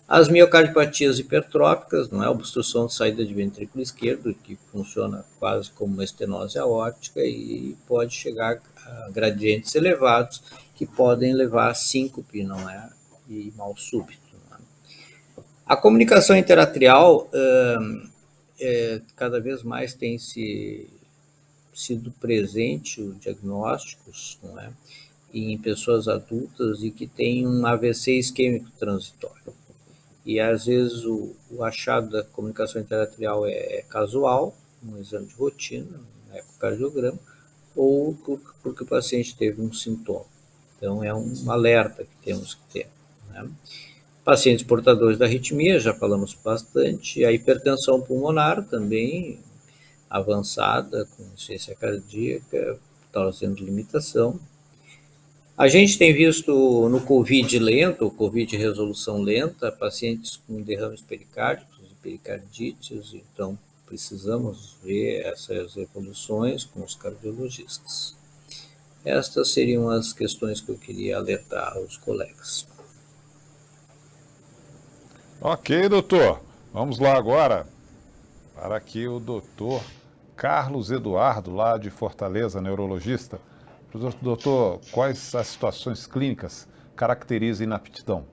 [0.08, 2.30] As miocardiopatias hipertróficas, não é?
[2.30, 8.14] obstrução de saída de ventrículo esquerdo, que funciona quase como uma estenose aórtica e pode
[8.14, 10.44] chegar a gradientes elevados
[10.76, 12.90] que podem levar a síncope, não é?
[13.30, 14.20] e mal súbito.
[14.52, 14.58] Né?
[15.66, 17.30] A comunicação interatrial
[18.60, 20.88] é, cada vez mais tem se
[21.74, 24.72] sido presente os diagnósticos não é?
[25.34, 29.54] em pessoas adultas e que têm um AVC isquêmico transitório.
[30.26, 35.34] E às vezes o, o achado da comunicação interatrial é, é casual, um exame de
[35.34, 36.00] rotina,
[36.30, 37.20] um ecocardiograma,
[37.76, 38.14] ou
[38.62, 40.26] porque o paciente teve um sintoma.
[40.78, 42.88] Então é um alerta que temos que ter.
[43.30, 43.50] Né?
[44.24, 49.38] Pacientes portadores da arritmia, já falamos bastante, a hipertensão pulmonar também
[50.10, 52.80] avançada, com insuficiência cardíaca,
[53.12, 54.40] trazendo limitação.
[55.58, 61.96] A gente tem visto no COVID lento, COVID resolução lenta, pacientes com derrames pericárdicos e
[62.02, 68.16] pericardites, então precisamos ver essas evoluções com os cardiologistas.
[69.04, 72.73] Estas seriam as questões que eu queria alertar aos colegas.
[75.46, 76.40] Ok, doutor.
[76.72, 77.68] Vamos lá agora
[78.56, 79.84] para aqui o doutor
[80.38, 83.42] Carlos Eduardo, lá de Fortaleza, neurologista.
[84.22, 86.66] Doutor, quais as situações clínicas
[86.96, 88.26] caracterizam inaptidão?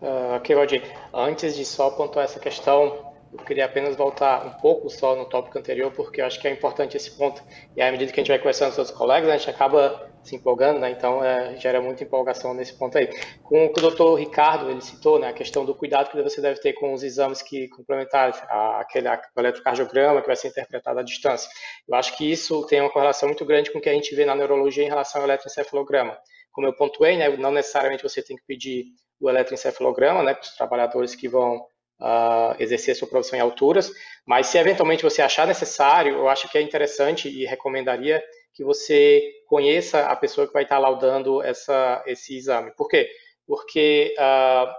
[0.00, 0.84] Uh, ok, Valdir.
[1.12, 5.58] Antes de só pontuar essa questão, eu queria apenas voltar um pouco só no tópico
[5.58, 7.42] anterior, porque eu acho que é importante esse ponto.
[7.76, 10.36] E à medida que a gente vai conversando com os colegas, a gente acaba se
[10.36, 10.90] empolgando, né?
[10.90, 13.08] Então é, gera muita empolgação nesse ponto aí.
[13.42, 15.28] Com o que o doutor Ricardo ele citou, né?
[15.28, 19.08] A questão do cuidado que você deve ter com os exames que complementares, a, aquele
[19.08, 21.50] o eletrocardiograma que vai ser interpretado à distância.
[21.88, 24.24] Eu acho que isso tem uma correlação muito grande com o que a gente vê
[24.24, 26.18] na neurologia em relação ao eletroencefalograma.
[26.52, 27.28] Como eu pontuei, né?
[27.36, 28.86] Não necessariamente você tem que pedir
[29.20, 30.34] o eletroencefalograma, né?
[30.34, 31.66] Para os trabalhadores que vão
[32.00, 33.90] uh, exercer sua profissão em alturas,
[34.26, 38.22] mas se eventualmente você achar necessário, eu acho que é interessante e recomendaria
[38.54, 42.72] que você conheça a pessoa que vai estar laudando essa, esse exame.
[42.76, 43.08] Por quê?
[43.46, 44.70] Porque uh,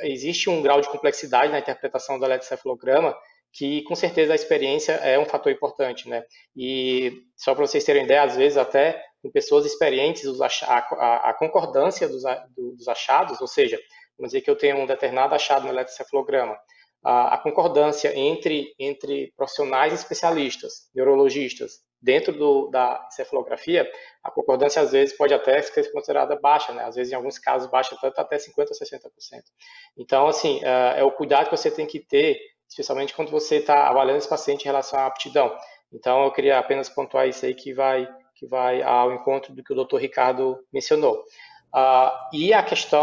[0.00, 3.14] existe um grau de complexidade na interpretação do eletrocefalograma
[3.54, 6.24] que com certeza a experiência é um fator importante, né?
[6.56, 12.08] E só para vocês terem ideia, às vezes até com pessoas experientes, a, a concordância
[12.08, 13.78] dos, dos, achados, ou seja,
[14.18, 16.58] vamos dizer que eu tenho um determinado achado no eletrocefalograma,
[17.02, 23.90] a, a concordância entre, entre profissionais especialistas, neurologistas, dentro do, da encefalografia,
[24.22, 26.84] a concordância às vezes pode até ser considerada baixa, né?
[26.84, 29.42] às vezes em alguns casos baixa tanto até 50% ou 60%.
[29.96, 32.38] Então, assim, é, é o cuidado que você tem que ter,
[32.68, 35.56] especialmente quando você está avaliando esse paciente em relação à aptidão.
[35.90, 39.72] Então, eu queria apenas pontuar isso aí que vai, que vai ao encontro do que
[39.72, 41.24] o doutor Ricardo mencionou.
[41.74, 43.02] Uh, e a questão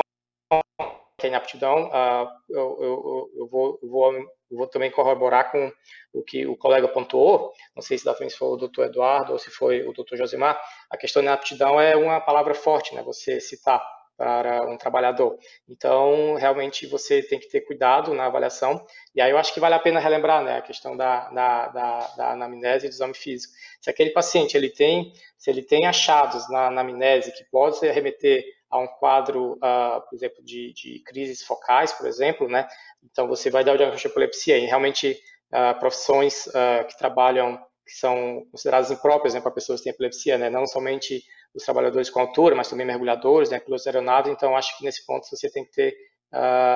[1.18, 4.14] que é inaptidão, uh, eu, eu, eu, vou, eu, vou,
[4.58, 5.72] vou também corroborar com
[6.14, 9.40] o que o colega pontuou, não sei se da frente foi o doutor Eduardo ou
[9.40, 13.40] se foi o doutor Josimar, a questão da inaptidão é uma palavra forte, né, você
[13.40, 13.82] citar
[14.22, 15.36] para um trabalhador.
[15.68, 18.86] Então, realmente, você tem que ter cuidado na avaliação.
[19.16, 22.00] E aí eu acho que vale a pena relembrar né, a questão da, da, da,
[22.16, 23.52] da anamnese e do exame físico.
[23.82, 28.80] Se aquele paciente ele tem, se ele tem achados na anamnese que pode remeter a
[28.80, 32.68] um quadro, uh, por exemplo, de, de, crises focais, por exemplo, né?
[33.04, 35.20] Então você vai dar o diagnóstico de epilepsia e realmente
[35.52, 40.38] uh, profissões uh, que trabalham, que são consideradas impróprias né, para pessoas que têm epilepsia,
[40.38, 40.50] né?
[40.50, 41.22] Não somente
[41.54, 44.32] os trabalhadores com altura, mas também mergulhadores, né, pilotos aeronaves.
[44.32, 45.94] Então acho que nesse ponto você tem que ter,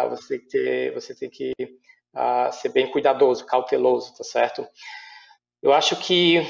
[0.09, 1.53] você tem que ter, você tem que
[2.51, 4.67] ser bem cuidadoso, cauteloso, tá certo?
[5.63, 6.45] Eu acho que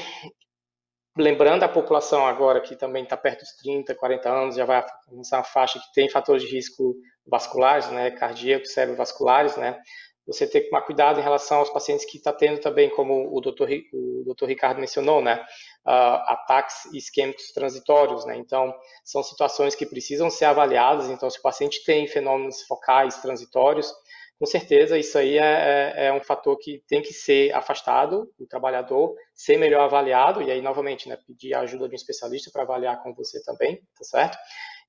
[1.16, 5.38] lembrando a população agora que também está perto dos 30, 40 anos, já vai começar
[5.38, 6.94] uma faixa que tem fatores de risco
[7.26, 9.80] vasculares, né, cardíacos, cerebrovasculares, né,
[10.26, 13.40] você tem que tomar cuidado em relação aos pacientes que está tendo também, como o
[13.40, 15.42] doutor, o doutor Ricardo mencionou, né,
[15.86, 21.42] uh, ataques isquêmicos transitórios, né, então são situações que precisam ser avaliadas, então se o
[21.42, 23.92] paciente tem fenômenos focais transitórios,
[24.38, 28.46] com certeza isso aí é, é, é, um fator que tem que ser afastado, o
[28.46, 32.62] trabalhador ser melhor avaliado, e aí, novamente, né, pedir a ajuda de um especialista para
[32.62, 34.36] avaliar com você também, tá certo?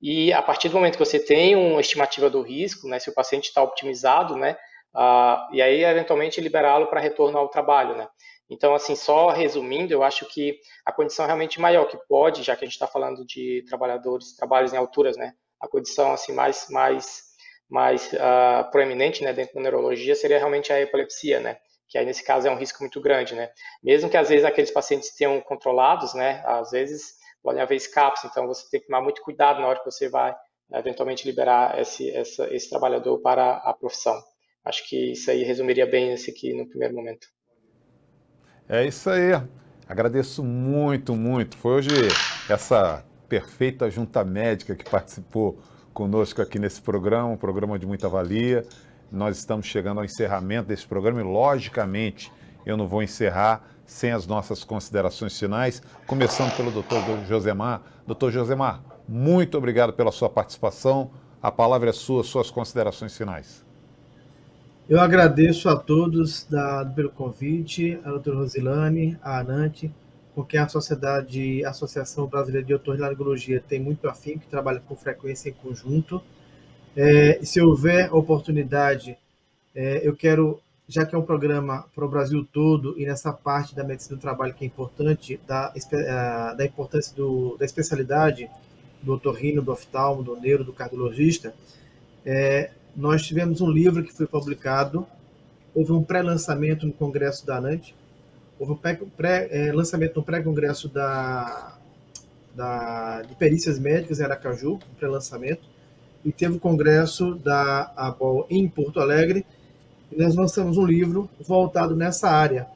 [0.01, 3.13] E a partir do momento que você tem uma estimativa do risco, né, se o
[3.13, 4.57] paciente está optimizado, né,
[4.93, 8.07] uh, e aí, eventualmente, liberá-lo para retorno ao trabalho, né.
[8.49, 12.65] Então, assim, só resumindo, eu acho que a condição realmente maior que pode, já que
[12.65, 17.26] a gente está falando de trabalhadores, trabalhos em alturas, né, a condição, assim, mais, mais
[17.70, 21.57] mais uh, proeminente né, dentro da neurologia seria realmente a epilepsia, né?
[21.89, 23.49] Que aí nesse caso é um risco muito grande, né?
[23.84, 26.43] Mesmo que às vezes aqueles pacientes tenham controlados, né?
[26.45, 29.86] Às vezes podem haver escapes, então você tem que tomar muito cuidado na hora que
[29.86, 30.36] você vai
[30.74, 34.22] eventualmente liberar esse, essa, esse trabalhador para a profissão.
[34.65, 37.28] Acho que isso aí resumiria bem esse aqui no primeiro momento.
[38.68, 39.32] É isso aí.
[39.88, 41.55] Agradeço muito, muito.
[41.57, 41.89] Foi hoje
[42.49, 45.61] essa perfeita junta médica que participou
[45.97, 48.63] conosco aqui nesse programa, um programa de muita valia.
[49.11, 52.31] Nós estamos chegando ao encerramento desse programa e, logicamente,
[52.67, 57.81] eu não vou encerrar sem as nossas considerações finais, começando pelo doutor Josemar.
[58.05, 61.09] Doutor Josemar, muito obrigado pela sua participação.
[61.41, 63.65] A palavra é sua, suas considerações finais.
[64.87, 69.91] Eu agradeço a todos da, pelo convite, a doutora Rosilane, a Anante,
[70.38, 74.95] com quem a Sociedade, a Associação Brasileira de Otorrinolaringologia tem muito afim, que trabalha com
[74.95, 76.21] frequência em conjunto.
[76.95, 79.17] É, se houver oportunidade,
[79.73, 83.73] é, eu quero já que é um programa para o Brasil todo e nessa parte
[83.73, 85.73] da medicina do trabalho que é importante, da,
[86.55, 88.47] da importância do, da especialidade
[89.01, 91.51] do otorrino, do oftalmo, do neuro, do cardiologista,
[92.23, 95.07] é, nós tivemos um livro que foi publicado,
[95.73, 97.95] houve um pré-lançamento no Congresso da ANANT,
[98.60, 101.78] houve um pré-lançamento no pré-congresso da,
[102.55, 105.62] da, de perícias médicas em Aracaju, um pré-lançamento,
[106.26, 109.45] e teve o congresso da ABOL em Porto Alegre,
[110.12, 112.68] e nós lançamos um livro voltado nessa área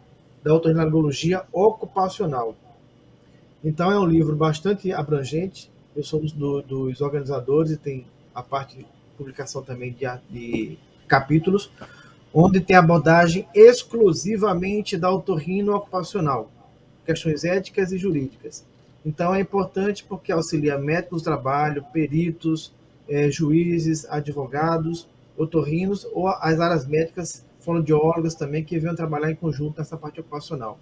[0.43, 2.55] da otorrinolaringologia ocupacional.
[3.63, 5.69] Então é um livro bastante abrangente.
[5.95, 8.85] Eu sou do, dos organizadores e tem a parte de
[9.17, 10.77] publicação também de, de
[11.07, 11.71] capítulos,
[12.33, 16.49] onde tem abordagem exclusivamente da otorrino ocupacional,
[17.05, 18.65] questões éticas e jurídicas.
[19.05, 22.71] Então é importante porque auxilia médicos do trabalho, peritos,
[23.09, 25.07] eh, juízes, advogados
[25.37, 30.79] otorrinos ou as áreas médicas fonoaudiólogas também que venham trabalhar em conjunto nessa parte ocupacional.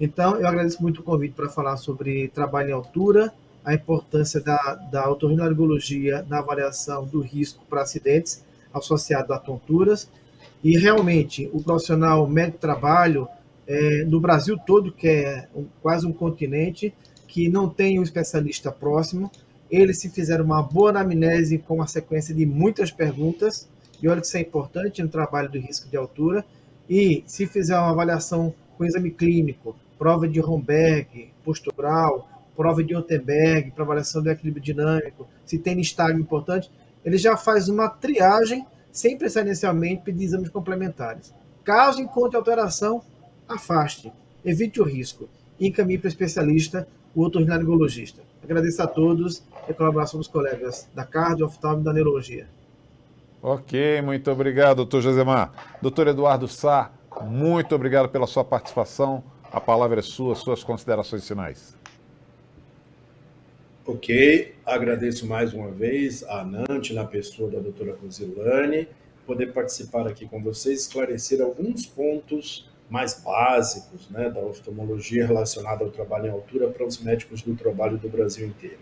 [0.00, 3.32] Então, eu agradeço muito o convite para falar sobre trabalho em altura,
[3.64, 10.08] a importância da, da otorrinolaringologia na avaliação do risco para acidentes associado a tonturas.
[10.62, 13.28] E, realmente, o profissional médico-trabalho,
[13.66, 16.92] é, no Brasil todo, que é um, quase um continente,
[17.26, 19.30] que não tem um especialista próximo,
[19.70, 23.68] eles se fizeram uma boa anamnese com uma sequência de muitas perguntas,
[24.02, 26.44] e olha que isso é importante no trabalho do risco de altura,
[26.88, 33.72] e se fizer uma avaliação com exame clínico, prova de Romberg, postural, prova de Ottenberg,
[33.72, 36.70] para avaliação do equilíbrio dinâmico, se tem nistagmo importante,
[37.04, 38.64] ele já faz uma triagem
[38.98, 41.32] sem precisar inicialmente pedir exames complementares.
[41.62, 43.00] Caso encontre alteração,
[43.48, 44.12] afaste,
[44.44, 45.28] evite o risco
[45.60, 48.22] e encaminhe para o especialista, o otorrinolaringologista.
[48.42, 52.48] Agradeço a todos e a colaboração dos colegas da cardio, e da neurologia.
[53.40, 55.78] Ok, muito obrigado, doutor Josemar.
[55.80, 56.90] Doutor Eduardo Sá,
[57.22, 59.22] muito obrigado pela sua participação.
[59.52, 61.77] A palavra é sua, suas considerações finais.
[63.90, 68.86] Ok, agradeço mais uma vez a Nante, na pessoa da doutora Rosilane,
[69.26, 75.90] poder participar aqui com vocês, esclarecer alguns pontos mais básicos né, da oftalmologia relacionada ao
[75.90, 78.76] trabalho em altura para os médicos do trabalho do Brasil inteiro.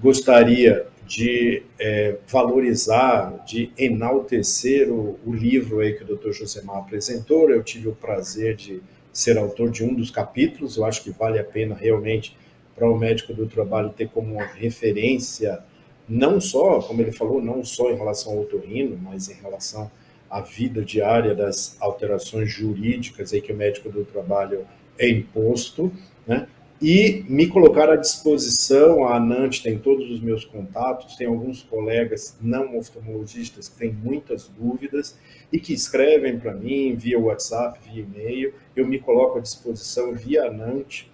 [0.00, 6.32] Gostaria de é, valorizar, de enaltecer o, o, livro aí que o Dr.
[6.32, 7.48] Josemar apresentou.
[7.52, 8.82] Eu tive o prazer de
[9.12, 10.76] ser autor de um dos capítulos.
[10.76, 12.36] Eu acho que vale a pena realmente
[12.74, 15.62] para o médico do trabalho ter como referência,
[16.08, 19.90] não só, como ele falou, não só em relação ao otorrino, mas em relação
[20.28, 24.64] a vida diária das alterações jurídicas aí que o médico do trabalho
[24.96, 25.92] é imposto,
[26.26, 26.46] né?
[26.82, 32.38] E me colocar à disposição, a ANANT tem todos os meus contatos, tem alguns colegas
[32.40, 35.18] não oftalmologistas que têm muitas dúvidas
[35.52, 38.54] e que escrevem para mim via WhatsApp, via e-mail.
[38.74, 41.06] Eu me coloco à disposição via ANANT,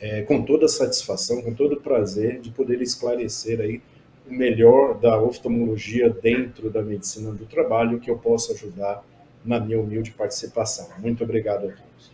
[0.00, 3.80] é, com toda satisfação, com todo prazer de poder esclarecer aí
[4.28, 9.04] o melhor da oftalmologia dentro da medicina do trabalho que eu possa ajudar
[9.44, 10.88] na minha humilde participação.
[10.98, 12.10] Muito obrigado a todos.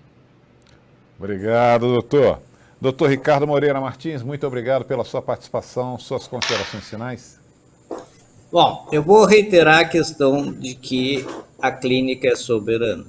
[1.18, 2.40] Obrigado, doutor.
[2.80, 7.38] Doutor Ricardo Moreira Martins, muito obrigado pela sua participação, suas considerações finais.
[8.50, 11.24] Bom, eu vou reiterar a questão de que
[11.60, 13.04] a clínica é soberana.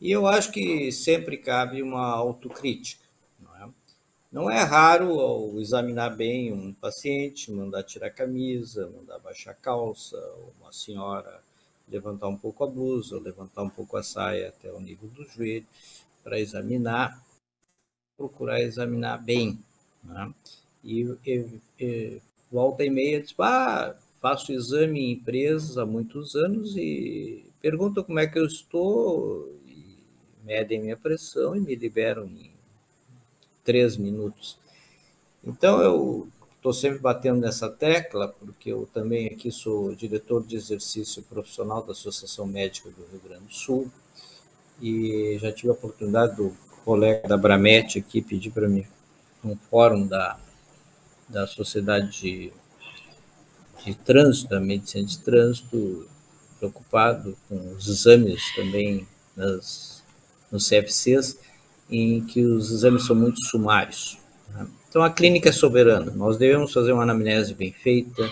[0.00, 3.10] E eu acho que sempre cabe uma autocrítica.
[4.32, 9.54] Não é raro ao examinar bem um paciente, mandar tirar a camisa, mandar baixar a
[9.54, 10.16] calça,
[10.60, 11.42] uma senhora
[11.88, 15.66] levantar um pouco a blusa, levantar um pouco a saia até o nível do joelho,
[16.22, 17.20] para examinar,
[18.16, 19.58] procurar examinar bem.
[20.04, 20.32] Né?
[20.84, 22.22] E, e, e,
[22.52, 28.20] volta e meia diz, ah, faço exame em empresas há muitos anos e perguntam como
[28.20, 29.59] é que eu estou,
[30.50, 32.50] medem minha pressão e me liberam em
[33.62, 34.58] três minutos.
[35.44, 41.22] Então, eu estou sempre batendo nessa tecla, porque eu também aqui sou diretor de exercício
[41.22, 43.88] profissional da Associação Médica do Rio Grande do Sul,
[44.82, 46.52] e já tive a oportunidade do
[46.84, 48.84] colega da Bramete aqui pedir para mim
[49.44, 50.36] um fórum da,
[51.28, 52.52] da Sociedade de
[53.84, 56.06] de trânsito, da medicina de trânsito,
[56.58, 59.99] preocupado com os exames também nas,
[60.50, 61.38] nos CFCs,
[61.90, 64.18] em que os exames são muito sumários.
[64.50, 64.66] Né?
[64.88, 66.10] Então, a clínica é soberana.
[66.12, 68.30] Nós devemos fazer uma anamnese bem feita,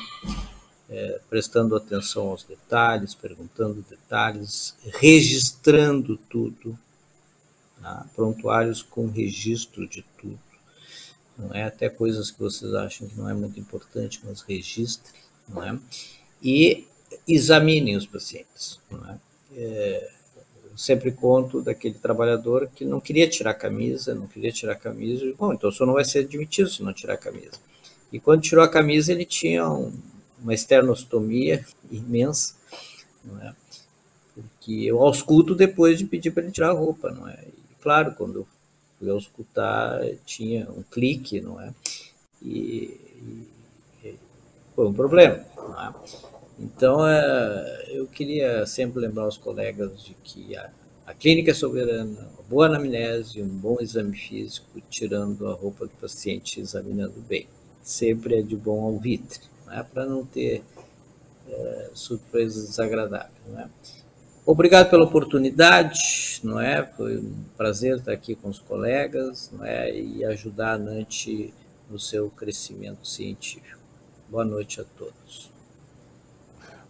[0.88, 6.78] é, prestando atenção aos detalhes, perguntando detalhes, registrando tudo,
[7.80, 8.06] tá?
[8.14, 10.38] prontuários com registro de tudo.
[11.36, 15.12] Não é até coisas que vocês acham que não é muito importante, mas registre,
[15.48, 15.78] não é?
[16.42, 16.86] E
[17.26, 19.18] examinem os pacientes, não é?
[19.54, 20.17] é
[20.78, 25.34] sempre conto daquele trabalhador que não queria tirar a camisa, não queria tirar a camisa,
[25.36, 27.58] bom, então o senhor não vai ser admitido se não tirar a camisa.
[28.12, 29.92] E quando tirou a camisa, ele tinha um,
[30.40, 32.54] uma esternostomia imensa,
[33.24, 33.52] não é?
[34.32, 37.42] Porque eu ausculto depois de pedir para ele tirar a roupa, não é?
[37.44, 38.46] E, claro, quando eu
[39.00, 41.74] fui auscultar, tinha um clique, não é?
[42.40, 43.00] E,
[44.04, 44.14] e
[44.76, 45.92] foi um problema, não é?
[46.58, 50.70] Então, é, eu queria sempre lembrar os colegas de que a,
[51.06, 55.92] a clínica é soberana, uma boa anamnese, um bom exame físico, tirando a roupa do
[56.00, 57.46] paciente, examinando bem.
[57.82, 59.82] Sempre é de bom alvitre, não é?
[59.82, 60.62] para não ter
[61.48, 63.32] é, surpresas desagradáveis.
[63.56, 63.68] É?
[64.44, 66.84] Obrigado pela oportunidade, não é?
[66.84, 69.94] Foi um prazer estar aqui com os colegas, não é?
[69.94, 71.52] E ajudar a NANT
[71.88, 73.78] no seu crescimento científico.
[74.28, 75.57] Boa noite a todos.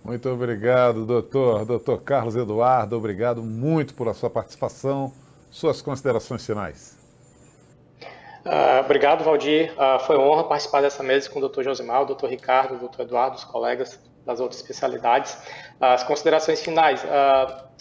[0.04, 1.64] Muito obrigado, doutor.
[1.64, 5.12] Doutor Carlos Eduardo, obrigado muito por a sua participação.
[5.50, 6.98] Suas considerações finais.
[8.44, 9.72] Uh, obrigado, Valdir.
[9.72, 12.78] Uh, foi uma honra participar dessa mesa com o doutor Josimar, o doutor Ricardo, o
[12.78, 15.34] doutor Eduardo, os colegas das outras especialidades.
[15.80, 17.04] Uh, as considerações finais.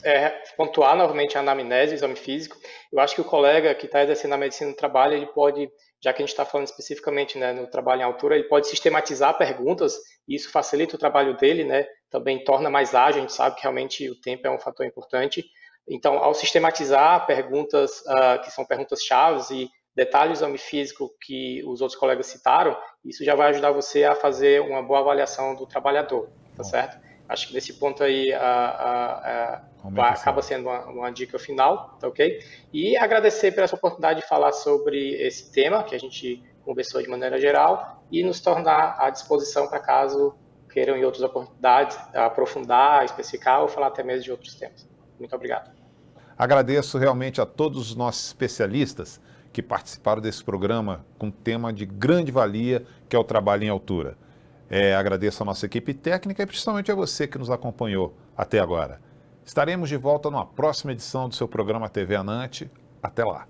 [0.03, 2.55] É pontuar novamente a anamnese, o exame físico.
[2.93, 5.67] Eu acho que o colega que está exercendo a medicina do trabalho, ele pode
[6.01, 9.37] já que a gente está falando especificamente né, no trabalho em altura, ele pode sistematizar
[9.37, 13.55] perguntas e isso facilita o trabalho dele, né, também torna mais ágil, a gente sabe
[13.55, 15.45] que realmente o tempo é um fator importante.
[15.87, 21.63] Então, ao sistematizar perguntas uh, que são perguntas chaves e detalhes do exame físico que
[21.65, 25.65] os outros colegas citaram, isso já vai ajudar você a fazer uma boa avaliação do
[25.65, 26.99] trabalhador, tá certo?
[27.27, 32.07] Acho que nesse ponto aí a, a, a, acaba sendo uma, uma, dica final, tá
[32.07, 32.39] ok?
[32.71, 37.09] E agradecer pela essa oportunidade de falar sobre esse tema que a gente conversou de
[37.09, 40.35] maneira geral e nos tornar à disposição para caso
[40.77, 44.87] queiram em outras oportunidades aprofundar, especificar ou falar até mesmo de outros temas.
[45.17, 45.71] Muito obrigado.
[46.37, 49.19] Agradeço realmente a todos os nossos especialistas
[49.51, 54.15] que participaram desse programa com tema de grande valia, que é o trabalho em altura.
[54.69, 59.01] É, agradeço a nossa equipe técnica e principalmente a você que nos acompanhou até agora.
[59.43, 62.69] Estaremos de volta numa próxima edição do seu programa TV Anante.
[63.01, 63.47] Até lá.